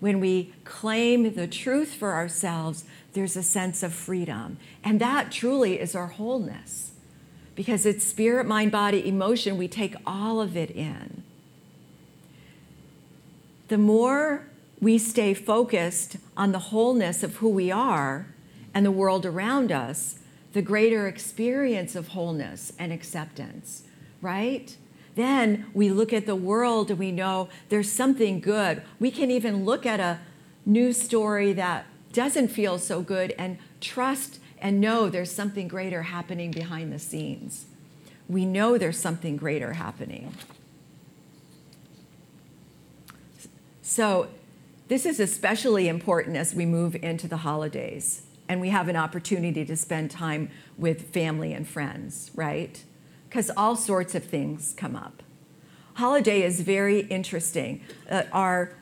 When 0.00 0.20
we 0.20 0.52
claim 0.64 1.34
the 1.34 1.46
truth 1.46 1.94
for 1.94 2.12
ourselves, 2.12 2.84
there's 3.12 3.36
a 3.36 3.42
sense 3.42 3.82
of 3.82 3.94
freedom. 3.94 4.58
And 4.84 5.00
that 5.00 5.32
truly 5.32 5.80
is 5.80 5.94
our 5.94 6.08
wholeness 6.08 6.92
because 7.54 7.86
it's 7.86 8.04
spirit, 8.04 8.46
mind, 8.46 8.70
body, 8.70 9.08
emotion. 9.08 9.56
We 9.56 9.68
take 9.68 9.96
all 10.06 10.40
of 10.40 10.56
it 10.56 10.70
in. 10.70 11.22
The 13.68 13.78
more 13.78 14.46
we 14.80 14.98
stay 14.98 15.32
focused 15.32 16.18
on 16.36 16.52
the 16.52 16.58
wholeness 16.58 17.22
of 17.22 17.36
who 17.36 17.48
we 17.48 17.70
are 17.70 18.26
and 18.74 18.84
the 18.84 18.90
world 18.90 19.24
around 19.24 19.72
us, 19.72 20.18
the 20.52 20.60
greater 20.62 21.08
experience 21.08 21.96
of 21.96 22.08
wholeness 22.08 22.72
and 22.78 22.92
acceptance, 22.92 23.84
right? 24.20 24.76
Then 25.16 25.66
we 25.72 25.90
look 25.90 26.12
at 26.12 26.26
the 26.26 26.36
world 26.36 26.90
and 26.90 26.98
we 26.98 27.10
know 27.10 27.48
there's 27.70 27.90
something 27.90 28.38
good. 28.38 28.82
We 29.00 29.10
can 29.10 29.30
even 29.30 29.64
look 29.64 29.84
at 29.84 29.98
a 29.98 30.20
news 30.64 31.00
story 31.00 31.52
that 31.54 31.86
doesn't 32.12 32.48
feel 32.48 32.78
so 32.78 33.00
good 33.00 33.34
and 33.38 33.58
trust 33.80 34.40
and 34.58 34.80
know 34.80 35.08
there's 35.08 35.30
something 35.30 35.68
greater 35.68 36.02
happening 36.02 36.50
behind 36.50 36.92
the 36.92 36.98
scenes. 36.98 37.66
We 38.28 38.44
know 38.44 38.76
there's 38.76 38.98
something 38.98 39.36
greater 39.36 39.74
happening. 39.74 40.34
So, 43.82 44.28
this 44.88 45.06
is 45.06 45.18
especially 45.18 45.88
important 45.88 46.36
as 46.36 46.54
we 46.54 46.66
move 46.66 46.94
into 46.96 47.26
the 47.26 47.38
holidays 47.38 48.22
and 48.48 48.60
we 48.60 48.68
have 48.68 48.88
an 48.88 48.96
opportunity 48.96 49.64
to 49.64 49.76
spend 49.76 50.10
time 50.10 50.50
with 50.76 51.12
family 51.12 51.52
and 51.52 51.66
friends, 51.66 52.30
right? 52.34 52.84
Because 53.36 53.50
all 53.54 53.76
sorts 53.76 54.14
of 54.14 54.24
things 54.24 54.72
come 54.78 54.96
up. 54.96 55.22
Holiday 55.92 56.42
is 56.42 56.62
very 56.62 57.00
interesting. 57.00 57.82
Uh, 58.10 58.22
our 58.32 58.72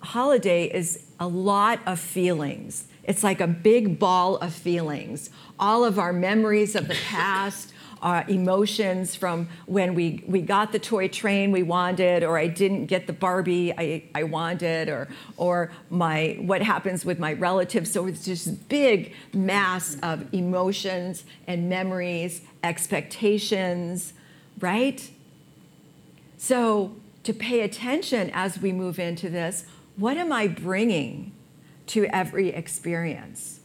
holiday 0.00 0.64
is 0.64 1.04
a 1.20 1.28
lot 1.28 1.78
of 1.84 2.00
feelings. 2.00 2.86
it's 3.04 3.22
like 3.22 3.42
a 3.42 3.46
big 3.46 3.98
ball 3.98 4.38
of 4.38 4.54
feelings. 4.54 5.28
All 5.58 5.84
of 5.84 5.98
our 5.98 6.14
memories 6.14 6.74
of 6.74 6.88
the 6.88 6.96
past, 7.06 7.74
our 8.02 8.24
emotions 8.28 9.14
from 9.14 9.48
when 9.66 9.94
we, 9.94 10.24
we 10.26 10.42
got 10.42 10.72
the 10.72 10.78
toy 10.78 11.08
train 11.08 11.52
we 11.52 11.62
wanted, 11.62 12.24
or 12.24 12.36
I 12.36 12.48
didn't 12.48 12.86
get 12.86 13.06
the 13.06 13.12
Barbie 13.12 13.72
I, 13.72 14.04
I 14.14 14.24
wanted, 14.24 14.88
or, 14.88 15.08
or 15.36 15.70
my, 15.88 16.36
what 16.40 16.62
happens 16.62 17.04
with 17.04 17.18
my 17.18 17.32
relatives. 17.32 17.92
So 17.92 18.06
it's 18.06 18.24
just 18.24 18.68
big 18.68 19.14
mass 19.32 19.96
of 20.02 20.32
emotions 20.34 21.24
and 21.46 21.68
memories, 21.68 22.42
expectations, 22.64 24.12
right? 24.60 25.10
So 26.36 26.96
to 27.22 27.32
pay 27.32 27.60
attention 27.60 28.30
as 28.34 28.58
we 28.58 28.72
move 28.72 28.98
into 28.98 29.30
this, 29.30 29.64
what 29.96 30.16
am 30.16 30.32
I 30.32 30.48
bringing 30.48 31.32
to 31.88 32.06
every 32.06 32.48
experience? 32.48 33.61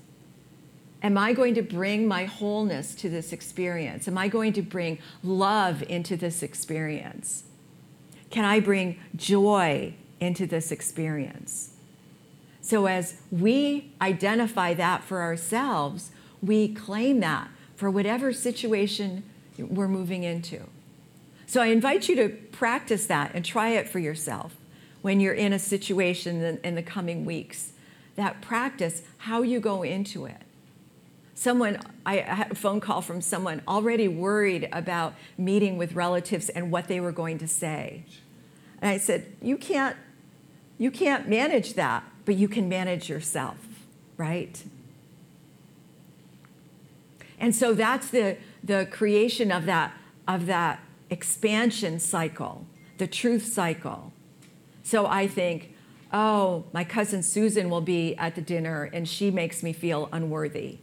Am 1.03 1.17
I 1.17 1.33
going 1.33 1.53
to 1.55 1.61
bring 1.61 2.07
my 2.07 2.25
wholeness 2.25 2.95
to 2.95 3.09
this 3.09 3.31
experience? 3.31 4.07
Am 4.07 4.17
I 4.17 4.27
going 4.27 4.53
to 4.53 4.61
bring 4.61 4.97
love 5.23 5.83
into 5.83 6.17
this 6.17 6.41
experience? 6.41 7.43
Can 8.31 8.45
I 8.45 8.59
bring 8.59 8.99
joy 9.15 9.93
into 10.19 10.47
this 10.47 10.71
experience? 10.71 11.71
So, 12.61 12.87
as 12.87 13.15
we 13.31 13.91
identify 14.01 14.73
that 14.73 15.03
for 15.03 15.21
ourselves, 15.21 16.11
we 16.41 16.67
claim 16.67 17.19
that 17.21 17.49
for 17.75 17.89
whatever 17.89 18.33
situation 18.33 19.23
we're 19.57 19.87
moving 19.87 20.23
into. 20.23 20.63
So, 21.45 21.61
I 21.61 21.67
invite 21.67 22.09
you 22.09 22.15
to 22.17 22.29
practice 22.29 23.05
that 23.05 23.31
and 23.33 23.45
try 23.45 23.69
it 23.69 23.87
for 23.87 23.99
yourself 23.99 24.55
when 25.01 25.19
you're 25.19 25.33
in 25.33 25.53
a 25.53 25.59
situation 25.59 26.59
in, 26.63 26.75
the 26.75 26.83
coming 26.83 27.23
weeks. 27.23 27.71
That 28.15 28.41
practice 28.41 29.03
how 29.19 29.43
you 29.43 29.59
go 29.59 29.83
into 29.83 30.25
it 30.25 30.46
someone 31.37 31.79
i 32.03 32.15
had 32.17 32.51
a 32.51 32.55
phone 32.55 32.79
call 32.79 32.99
from 32.99 33.21
someone 33.21 33.61
already 33.67 34.07
worried 34.07 34.67
about 34.73 35.13
meeting 35.37 35.77
with 35.77 35.93
relatives 35.93 36.49
and 36.49 36.71
what 36.71 36.87
they 36.87 36.99
were 36.99 37.11
going 37.11 37.37
to 37.37 37.47
say. 37.47 38.03
And 38.81 38.89
i 38.89 38.97
said 38.97 39.31
you 39.41 39.55
can't 39.55 39.95
you 40.79 40.89
can't 40.89 41.29
manage 41.29 41.75
that 41.75 42.03
but 42.25 42.35
you 42.35 42.47
can 42.47 42.67
manage 42.67 43.07
yourself 43.07 43.57
right? 44.17 44.63
And 47.39 47.55
so 47.55 47.75
that's 47.75 48.09
the 48.09 48.37
the 48.63 48.87
creation 48.89 49.51
of 49.51 49.65
that 49.65 49.93
of 50.27 50.47
that 50.47 50.79
expansion 51.11 51.99
cycle 51.99 52.65
the 52.97 53.05
truth 53.05 53.45
cycle. 53.45 54.11
So 54.81 55.05
i 55.05 55.27
think 55.27 55.75
oh 56.11 56.63
my 56.73 56.83
cousin 56.83 57.21
susan 57.21 57.69
will 57.69 57.81
be 57.81 58.15
at 58.15 58.33
the 58.33 58.41
dinner 58.41 58.89
and 58.91 59.07
she 59.07 59.29
makes 59.29 59.61
me 59.61 59.71
feel 59.71 60.09
unworthy 60.11 60.79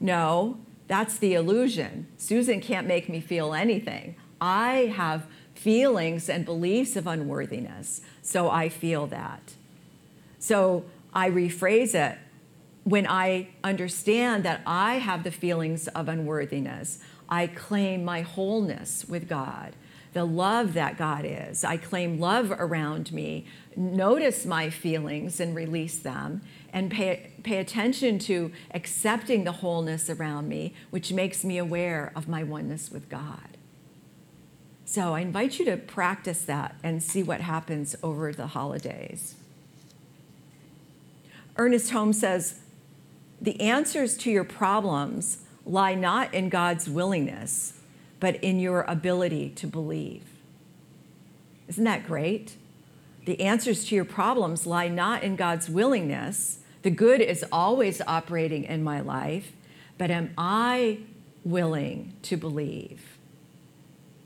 no, 0.00 0.58
that's 0.88 1.18
the 1.18 1.34
illusion. 1.34 2.06
Susan 2.16 2.60
can't 2.60 2.86
make 2.86 3.08
me 3.08 3.20
feel 3.20 3.54
anything. 3.54 4.16
I 4.40 4.92
have 4.96 5.26
feelings 5.54 6.28
and 6.28 6.44
beliefs 6.44 6.96
of 6.96 7.06
unworthiness, 7.06 8.02
so 8.22 8.50
I 8.50 8.68
feel 8.68 9.06
that. 9.08 9.54
So 10.38 10.84
I 11.12 11.30
rephrase 11.30 11.94
it 11.94 12.18
when 12.86 13.04
I 13.08 13.48
understand 13.64 14.44
that 14.44 14.60
I 14.64 14.98
have 14.98 15.24
the 15.24 15.32
feelings 15.32 15.88
of 15.88 16.08
unworthiness, 16.08 17.00
I 17.28 17.48
claim 17.48 18.04
my 18.04 18.20
wholeness 18.20 19.04
with 19.08 19.28
God, 19.28 19.74
the 20.12 20.24
love 20.24 20.74
that 20.74 20.96
God 20.96 21.24
is. 21.24 21.64
I 21.64 21.78
claim 21.78 22.20
love 22.20 22.52
around 22.52 23.10
me, 23.10 23.46
notice 23.74 24.46
my 24.46 24.70
feelings 24.70 25.40
and 25.40 25.56
release 25.56 25.98
them, 25.98 26.42
and 26.76 26.90
pay, 26.90 27.32
pay 27.42 27.56
attention 27.56 28.18
to 28.18 28.52
accepting 28.74 29.44
the 29.44 29.52
wholeness 29.52 30.10
around 30.10 30.46
me, 30.46 30.74
which 30.90 31.10
makes 31.10 31.42
me 31.42 31.56
aware 31.56 32.12
of 32.14 32.28
my 32.28 32.42
oneness 32.42 32.90
with 32.90 33.08
God. 33.08 33.56
So 34.84 35.14
I 35.14 35.20
invite 35.20 35.58
you 35.58 35.64
to 35.64 35.78
practice 35.78 36.42
that 36.42 36.76
and 36.82 37.02
see 37.02 37.22
what 37.22 37.40
happens 37.40 37.96
over 38.02 38.30
the 38.30 38.48
holidays. 38.48 39.36
Ernest 41.56 41.92
Holmes 41.92 42.20
says, 42.20 42.60
The 43.40 43.58
answers 43.58 44.14
to 44.18 44.30
your 44.30 44.44
problems 44.44 45.38
lie 45.64 45.94
not 45.94 46.34
in 46.34 46.50
God's 46.50 46.90
willingness, 46.90 47.80
but 48.20 48.36
in 48.44 48.60
your 48.60 48.82
ability 48.82 49.48
to 49.56 49.66
believe. 49.66 50.24
Isn't 51.68 51.84
that 51.84 52.06
great? 52.06 52.58
The 53.24 53.40
answers 53.40 53.86
to 53.86 53.94
your 53.94 54.04
problems 54.04 54.66
lie 54.66 54.88
not 54.88 55.22
in 55.22 55.36
God's 55.36 55.70
willingness, 55.70 56.58
the 56.82 56.90
good 56.90 57.20
is 57.20 57.44
always 57.50 58.00
operating 58.06 58.64
in 58.64 58.84
my 58.84 59.00
life, 59.00 59.52
but 59.98 60.10
am 60.10 60.32
I 60.36 61.00
willing 61.44 62.14
to 62.22 62.36
believe? 62.36 63.18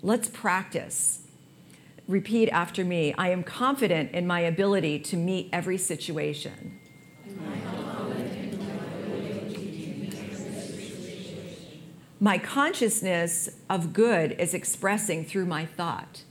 Let's 0.02 0.28
practice. 0.28 1.20
Repeat 2.08 2.48
after 2.48 2.84
me 2.84 3.14
I 3.16 3.28
am 3.28 3.42
confident 3.42 4.12
in 4.12 4.26
my 4.26 4.40
ability 4.40 4.98
to 5.00 5.16
meet 5.16 5.48
every 5.52 5.78
situation. 5.78 6.80
My 12.22 12.36
consciousness 12.36 13.48
of 13.70 13.94
good 13.94 14.32
is 14.32 14.52
expressing 14.52 15.24
through 15.24 15.46
my 15.46 15.64
thought. 15.64 16.22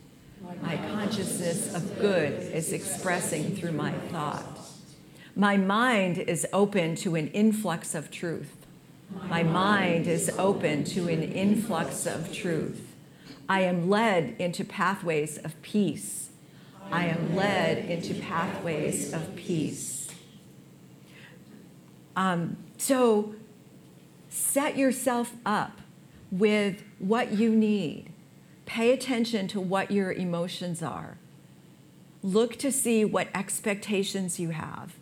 My 0.61 0.77
consciousness 0.77 1.73
of 1.73 1.99
good 1.99 2.33
is 2.53 2.73
expressing 2.73 3.55
through 3.55 3.71
my 3.71 3.91
thought. 4.11 4.58
My 5.39 5.55
mind 5.55 6.17
is 6.17 6.45
open 6.51 6.95
to 6.95 7.15
an 7.15 7.29
influx 7.29 7.95
of 7.95 8.11
truth. 8.11 8.57
My 9.29 9.41
mind 9.41 10.05
is 10.05 10.29
open 10.37 10.83
to 10.83 11.07
an 11.07 11.23
influx 11.23 12.05
of 12.05 12.33
truth. 12.33 12.93
I 13.47 13.61
am 13.61 13.89
led 13.89 14.35
into 14.37 14.65
pathways 14.65 15.37
of 15.37 15.59
peace. 15.61 16.31
I 16.91 17.05
am 17.05 17.37
led 17.37 17.77
into 17.85 18.15
pathways 18.15 19.13
of 19.13 19.33
peace. 19.37 20.09
Um, 22.17 22.57
so 22.77 23.33
set 24.27 24.75
yourself 24.75 25.31
up 25.45 25.79
with 26.33 26.83
what 26.97 27.31
you 27.31 27.55
need. 27.55 28.11
Pay 28.65 28.91
attention 28.91 29.47
to 29.47 29.61
what 29.61 29.89
your 29.89 30.11
emotions 30.11 30.83
are. 30.83 31.17
Look 32.21 32.57
to 32.57 32.73
see 32.73 33.05
what 33.05 33.29
expectations 33.33 34.37
you 34.37 34.49
have 34.49 34.98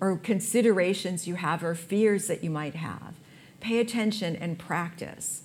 or 0.00 0.16
considerations 0.16 1.26
you 1.26 1.36
have 1.36 1.64
or 1.64 1.74
fears 1.74 2.26
that 2.26 2.44
you 2.44 2.50
might 2.50 2.74
have. 2.74 3.14
Pay 3.60 3.78
attention 3.78 4.36
and 4.36 4.58
practice. 4.58 5.42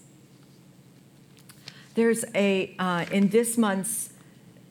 There's 1.95 2.25
a, 2.35 2.75
uh, 2.79 3.05
in 3.11 3.29
this 3.29 3.57
month's 3.57 4.11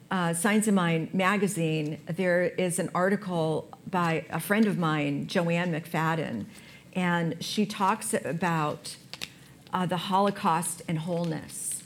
uh, 0.09 0.33
Science 0.33 0.67
of 0.67 0.73
Mind 0.73 1.13
magazine, 1.13 1.99
there 2.05 2.43
is 2.43 2.79
an 2.79 2.89
article 2.93 3.69
by 3.89 4.25
a 4.29 4.39
friend 4.39 4.65
of 4.65 4.77
mine, 4.77 5.27
Joanne 5.27 5.71
McFadden, 5.71 6.45
and 6.93 7.41
she 7.41 7.65
talks 7.65 8.13
about 8.13 8.97
uh, 9.73 9.85
the 9.85 9.97
Holocaust 9.97 10.81
and 10.87 10.99
wholeness 10.99 11.83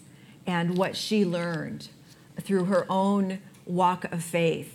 and 0.47 0.77
what 0.77 0.95
she 0.95 1.23
learned 1.23 1.89
through 2.41 2.65
her 2.65 2.85
own 2.89 3.39
walk 3.65 4.05
of 4.05 4.23
faith 4.23 4.74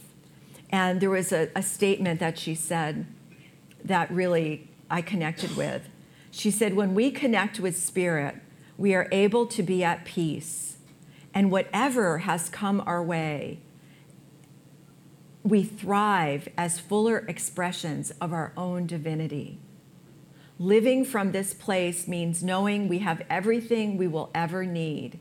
and 0.70 1.00
there 1.00 1.11
was 1.11 1.33
a, 1.33 1.48
a 1.54 1.62
statement 1.62 2.20
that 2.20 2.38
she 2.38 2.54
said 2.54 3.06
that 3.85 4.11
really 4.11 4.68
I 4.88 5.02
connected 5.02 5.56
with. 5.56 5.88
She 6.30 6.50
said, 6.50 6.74
When 6.74 6.94
we 6.94 7.11
connect 7.11 7.59
with 7.59 7.76
spirit, 7.76 8.37
we 8.78 8.94
are 8.94 9.09
able 9.11 9.46
to 9.48 9.62
be 9.62 9.83
at 9.83 10.04
peace. 10.04 10.78
And 11.35 11.50
whatever 11.50 12.18
has 12.18 12.48
come 12.48 12.83
our 12.87 13.02
way, 13.02 13.61
we 15.42 15.64
thrive 15.64 16.48
as 16.56 16.78
fuller 16.78 17.24
expressions 17.28 18.11
of 18.20 18.33
our 18.33 18.52
own 18.56 18.87
divinity. 18.87 19.59
Living 20.59 21.04
from 21.04 21.33
this 21.33 21.54
place 21.54 22.06
means 22.06 22.42
knowing 22.42 22.87
we 22.87 22.98
have 22.98 23.22
everything 23.30 23.96
we 23.96 24.06
will 24.06 24.30
ever 24.35 24.66
need 24.66 25.18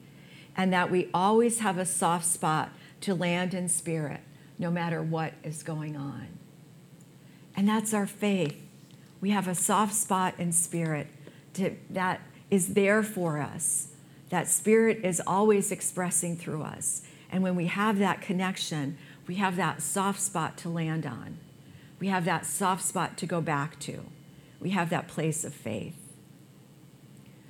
and 0.57 0.73
that 0.73 0.91
we 0.91 1.09
always 1.13 1.59
have 1.59 1.77
a 1.77 1.85
soft 1.85 2.25
spot 2.25 2.71
to 2.99 3.15
land 3.15 3.53
in 3.53 3.69
spirit 3.69 4.19
no 4.60 4.69
matter 4.69 5.02
what 5.02 5.34
is 5.43 5.63
going 5.63 5.95
on. 5.95 6.28
And 7.56 7.67
that's 7.67 7.93
our 7.93 8.06
faith. 8.06 8.56
We 9.22 9.32
have 9.32 9.48
a 9.48 9.56
soft 9.56 9.95
spot 9.95 10.36
in 10.38 10.52
spirit 10.52 11.08
to, 11.54 11.76
that 11.89 12.22
is 12.52 12.74
there 12.74 13.02
for 13.02 13.39
us. 13.39 13.88
That 14.30 14.48
spirit 14.48 15.00
is 15.04 15.22
always 15.26 15.72
expressing 15.72 16.38
through 16.38 16.62
us. 16.62 17.02
And 17.32 17.41
when 17.41 17.56
we 17.56 17.67
have 17.67 17.98
that 18.00 18.22
connection, 18.22 18.98
we 19.28 19.36
have 19.36 19.56
that 19.56 19.82
soft 19.82 20.22
spot 20.22 20.58
to 20.58 20.69
land 20.69 21.06
on. 21.06 21.38
We 22.00 22.08
have 22.08 22.26
that 22.26 22.45
soft 22.45 22.84
spot 22.84 23.17
to 23.17 23.26
go 23.26 23.41
back 23.41 23.80
to. 23.82 24.06
We 24.60 24.72
have 24.72 24.89
that 24.89 25.08
place 25.08 25.43
of 25.43 25.54
faith. 25.54 25.95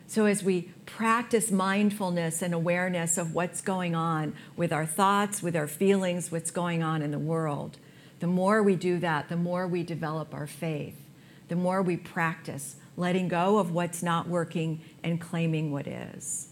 So, 0.08 0.26
as 0.26 0.43
we 0.43 0.72
practice 0.95 1.52
mindfulness 1.52 2.41
and 2.41 2.54
awareness 2.54 3.17
of 3.17 3.34
what's 3.34 3.62
going 3.62 3.95
on 3.95 4.34
with 4.58 4.73
our 4.73 4.86
thoughts, 4.86 5.41
with 5.41 5.56
our 5.56 5.67
feelings, 5.67 6.32
what's 6.32 6.52
going 6.52 6.84
on 6.84 7.02
in 7.02 7.12
the 7.12 7.19
world, 7.19 7.78
the 8.19 8.28
more 8.28 8.62
we 8.62 8.75
do 8.75 8.99
that, 8.99 9.30
the 9.30 9.38
more 9.38 9.67
we 9.67 9.84
develop 9.84 10.34
our 10.34 10.47
faith, 10.47 10.99
the 11.47 11.56
more 11.56 11.82
we 11.82 11.95
practice 11.95 12.75
letting 12.97 13.30
go 13.30 13.60
of 13.60 13.71
what's 13.71 14.04
not 14.04 14.28
working 14.28 14.82
and 15.04 15.21
claiming 15.21 15.71
what 15.71 15.88
is. 15.88 16.49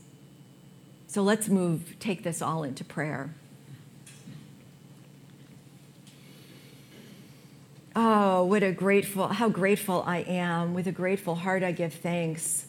So 1.07 1.21
let's 1.21 1.49
move, 1.49 1.95
take 1.99 2.23
this 2.23 2.41
all 2.41 2.63
into 2.63 2.85
prayer. 2.85 3.33
Oh, 7.95 8.45
what 8.45 8.63
a 8.63 8.71
grateful, 8.71 9.27
how 9.27 9.49
grateful 9.49 10.03
I 10.05 10.19
am. 10.19 10.73
With 10.73 10.87
a 10.87 10.91
grateful 10.91 11.35
heart, 11.35 11.63
I 11.63 11.71
give 11.71 11.93
thanks 11.93 12.66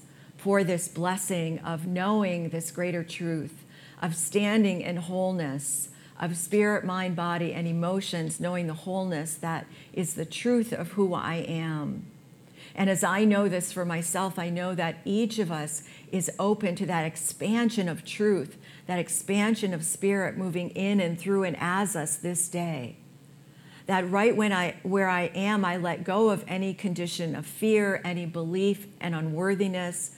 for 0.48 0.64
this 0.64 0.88
blessing 0.88 1.58
of 1.58 1.87
knowing 1.87 2.48
this 2.48 2.70
greater 2.70 3.04
truth, 3.04 3.66
of 4.00 4.16
standing 4.16 4.80
in 4.80 4.96
wholeness, 4.96 5.90
of 6.18 6.34
spirit, 6.38 6.87
mind, 6.87 7.14
body, 7.14 7.52
and 7.52 7.68
emotions, 7.68 8.40
knowing 8.40 8.66
the 8.66 8.72
wholeness 8.72 9.34
that 9.34 9.66
is 9.92 10.14
the 10.14 10.24
truth 10.24 10.72
of 10.72 10.92
who 10.92 11.12
I 11.12 11.34
am. 11.34 12.06
And 12.74 12.88
as 12.88 13.04
I 13.04 13.26
know 13.26 13.46
this 13.46 13.72
for 13.72 13.84
myself, 13.84 14.38
I 14.38 14.48
know 14.48 14.74
that 14.74 15.00
each 15.04 15.38
of 15.38 15.52
us 15.52 15.82
is 16.11 16.30
open 16.38 16.74
to 16.76 16.87
that 16.87 17.04
expansion 17.04 17.87
of 17.87 18.02
truth, 18.06 18.56
that 18.87 18.98
expansion 18.98 19.74
of 19.74 19.84
spirit 19.84 20.38
moving 20.38 20.70
in 20.70 20.98
and 20.98 21.20
through 21.20 21.42
and 21.42 21.58
as 21.61 21.94
us 21.94 22.16
this 22.16 22.48
day. 22.48 22.96
That 23.84 24.11
right 24.11 24.34
when 24.34 24.54
I 24.54 24.76
where 24.82 25.11
I 25.11 25.24
am, 25.34 25.62
I 25.62 25.76
let 25.76 26.04
go 26.04 26.30
of 26.30 26.42
any 26.48 26.72
condition 26.72 27.37
of 27.37 27.44
fear, 27.44 28.00
any 28.02 28.24
belief 28.24 28.87
and 28.98 29.14
unworthiness, 29.14 30.12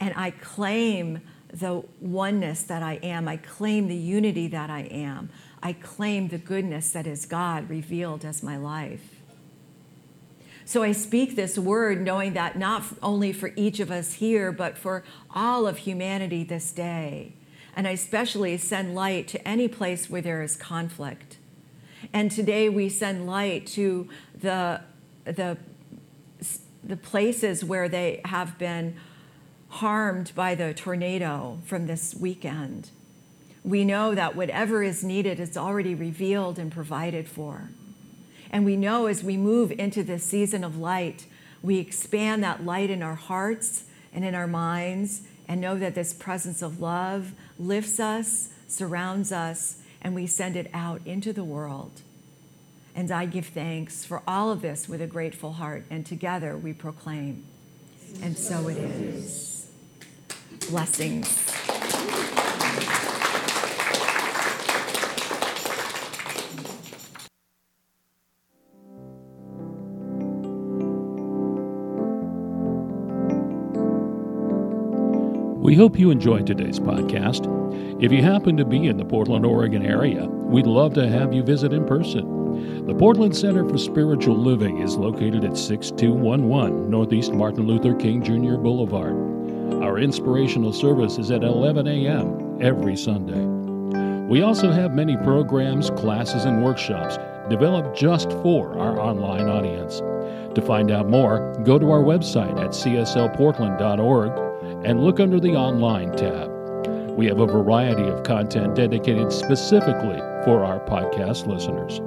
and 0.00 0.14
I 0.16 0.30
claim 0.30 1.20
the 1.52 1.82
oneness 2.00 2.62
that 2.64 2.82
I 2.82 2.94
am. 3.02 3.26
I 3.26 3.36
claim 3.36 3.88
the 3.88 3.96
unity 3.96 4.48
that 4.48 4.70
I 4.70 4.82
am. 4.82 5.30
I 5.62 5.72
claim 5.72 6.28
the 6.28 6.38
goodness 6.38 6.90
that 6.90 7.06
is 7.06 7.26
God 7.26 7.68
revealed 7.68 8.24
as 8.24 8.42
my 8.42 8.56
life. 8.56 9.16
So 10.64 10.82
I 10.82 10.92
speak 10.92 11.34
this 11.34 11.58
word 11.58 12.02
knowing 12.02 12.34
that 12.34 12.58
not 12.58 12.84
only 13.02 13.32
for 13.32 13.52
each 13.56 13.80
of 13.80 13.90
us 13.90 14.14
here, 14.14 14.52
but 14.52 14.76
for 14.76 15.02
all 15.34 15.66
of 15.66 15.78
humanity 15.78 16.44
this 16.44 16.72
day. 16.72 17.32
And 17.74 17.88
I 17.88 17.92
especially 17.92 18.58
send 18.58 18.94
light 18.94 19.28
to 19.28 19.48
any 19.48 19.66
place 19.66 20.10
where 20.10 20.20
there 20.20 20.42
is 20.42 20.56
conflict. 20.56 21.38
And 22.12 22.30
today 22.30 22.68
we 22.68 22.90
send 22.90 23.26
light 23.26 23.66
to 23.68 24.08
the, 24.38 24.82
the, 25.24 25.56
the 26.84 26.96
places 26.96 27.64
where 27.64 27.88
they 27.88 28.20
have 28.26 28.58
been 28.58 28.96
harmed 29.68 30.32
by 30.34 30.54
the 30.54 30.74
tornado 30.74 31.58
from 31.64 31.86
this 31.86 32.14
weekend. 32.14 32.90
We 33.64 33.84
know 33.84 34.14
that 34.14 34.34
whatever 34.34 34.82
is 34.82 35.04
needed 35.04 35.38
is 35.40 35.56
already 35.56 35.94
revealed 35.94 36.58
and 36.58 36.72
provided 36.72 37.28
for. 37.28 37.70
And 38.50 38.64
we 38.64 38.76
know 38.76 39.06
as 39.06 39.22
we 39.22 39.36
move 39.36 39.72
into 39.72 40.02
this 40.02 40.24
season 40.24 40.64
of 40.64 40.78
light, 40.78 41.26
we 41.62 41.78
expand 41.78 42.42
that 42.44 42.64
light 42.64 42.88
in 42.88 43.02
our 43.02 43.14
hearts 43.14 43.84
and 44.12 44.24
in 44.24 44.34
our 44.34 44.46
minds 44.46 45.22
and 45.46 45.60
know 45.60 45.76
that 45.78 45.94
this 45.94 46.14
presence 46.14 46.62
of 46.62 46.80
love 46.80 47.32
lifts 47.58 48.00
us, 48.00 48.50
surrounds 48.68 49.32
us, 49.32 49.78
and 50.00 50.14
we 50.14 50.26
send 50.26 50.56
it 50.56 50.70
out 50.72 51.00
into 51.04 51.32
the 51.32 51.44
world. 51.44 52.02
And 52.94 53.10
I 53.10 53.26
give 53.26 53.46
thanks 53.46 54.04
for 54.04 54.22
all 54.26 54.50
of 54.50 54.62
this 54.62 54.88
with 54.88 55.02
a 55.02 55.06
grateful 55.06 55.54
heart, 55.54 55.84
and 55.90 56.04
together 56.04 56.56
we 56.56 56.72
proclaim. 56.72 57.44
And 58.22 58.36
so 58.36 58.68
it 58.68 58.76
is. 58.76 59.57
Blessings. 60.70 61.26
We 75.56 75.74
hope 75.74 75.98
you 75.98 76.10
enjoyed 76.10 76.46
today's 76.46 76.78
podcast. 76.78 77.46
If 78.02 78.12
you 78.12 78.22
happen 78.22 78.58
to 78.58 78.64
be 78.66 78.86
in 78.86 78.98
the 78.98 79.04
Portland, 79.04 79.46
Oregon 79.46 79.84
area, 79.84 80.26
we'd 80.26 80.66
love 80.66 80.92
to 80.94 81.08
have 81.08 81.32
you 81.32 81.42
visit 81.42 81.72
in 81.72 81.86
person. 81.86 82.86
The 82.86 82.94
Portland 82.94 83.34
Center 83.34 83.66
for 83.66 83.78
Spiritual 83.78 84.36
Living 84.36 84.78
is 84.78 84.96
located 84.96 85.44
at 85.44 85.56
6211 85.56 86.90
Northeast 86.90 87.32
Martin 87.32 87.66
Luther 87.66 87.94
King 87.94 88.22
Jr. 88.22 88.56
Boulevard. 88.56 89.37
Our 89.82 89.98
inspirational 89.98 90.72
service 90.72 91.18
is 91.18 91.30
at 91.30 91.44
11 91.44 91.86
a.m. 91.86 92.58
every 92.60 92.96
Sunday. 92.96 93.44
We 94.26 94.42
also 94.42 94.72
have 94.72 94.92
many 94.92 95.16
programs, 95.18 95.90
classes, 95.90 96.44
and 96.44 96.64
workshops 96.64 97.16
developed 97.48 97.96
just 97.96 98.32
for 98.42 98.76
our 98.76 98.98
online 98.98 99.48
audience. 99.48 100.00
To 100.56 100.60
find 100.60 100.90
out 100.90 101.08
more, 101.08 101.54
go 101.64 101.78
to 101.78 101.92
our 101.92 102.02
website 102.02 102.58
at 102.58 102.70
cslportland.org 102.70 104.84
and 104.84 105.04
look 105.04 105.20
under 105.20 105.38
the 105.38 105.54
Online 105.54 106.10
tab. 106.16 106.50
We 107.16 107.26
have 107.26 107.38
a 107.38 107.46
variety 107.46 108.08
of 108.08 108.24
content 108.24 108.74
dedicated 108.74 109.32
specifically 109.32 110.18
for 110.44 110.64
our 110.64 110.80
podcast 110.80 111.46
listeners. 111.46 112.00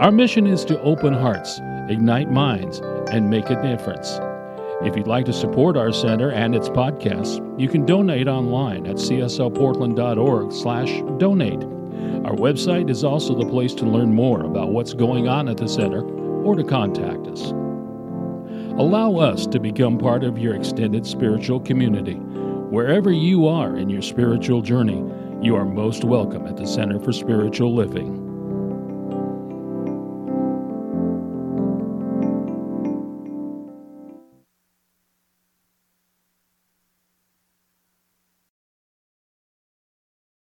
Our 0.00 0.12
mission 0.12 0.46
is 0.46 0.64
to 0.66 0.80
open 0.82 1.12
hearts, 1.12 1.58
ignite 1.88 2.30
minds, 2.30 2.78
and 3.10 3.28
make 3.28 3.50
a 3.50 3.60
difference. 3.62 4.20
If 4.80 4.96
you'd 4.96 5.08
like 5.08 5.24
to 5.24 5.32
support 5.32 5.76
our 5.76 5.92
center 5.92 6.30
and 6.30 6.54
its 6.54 6.68
podcasts, 6.68 7.42
you 7.58 7.68
can 7.68 7.84
donate 7.84 8.28
online 8.28 8.86
at 8.86 8.94
cslportland.org/donate. 8.94 11.64
Our 12.24 12.36
website 12.36 12.88
is 12.88 13.02
also 13.02 13.34
the 13.34 13.48
place 13.48 13.74
to 13.74 13.84
learn 13.84 14.14
more 14.14 14.44
about 14.44 14.68
what's 14.68 14.94
going 14.94 15.26
on 15.26 15.48
at 15.48 15.56
the 15.56 15.66
center 15.66 16.04
or 16.44 16.54
to 16.54 16.62
contact 16.62 17.26
us. 17.26 17.50
Allow 18.78 19.16
us 19.16 19.48
to 19.48 19.58
become 19.58 19.98
part 19.98 20.22
of 20.22 20.38
your 20.38 20.54
extended 20.54 21.04
spiritual 21.04 21.58
community. 21.58 22.20
Wherever 22.70 23.10
you 23.10 23.48
are 23.48 23.76
in 23.76 23.90
your 23.90 24.02
spiritual 24.02 24.62
journey, 24.62 25.04
you 25.42 25.56
are 25.56 25.64
most 25.64 26.04
welcome 26.04 26.46
at 26.46 26.56
the 26.56 26.68
Center 26.68 27.00
for 27.00 27.12
Spiritual 27.12 27.74
Living. 27.74 28.27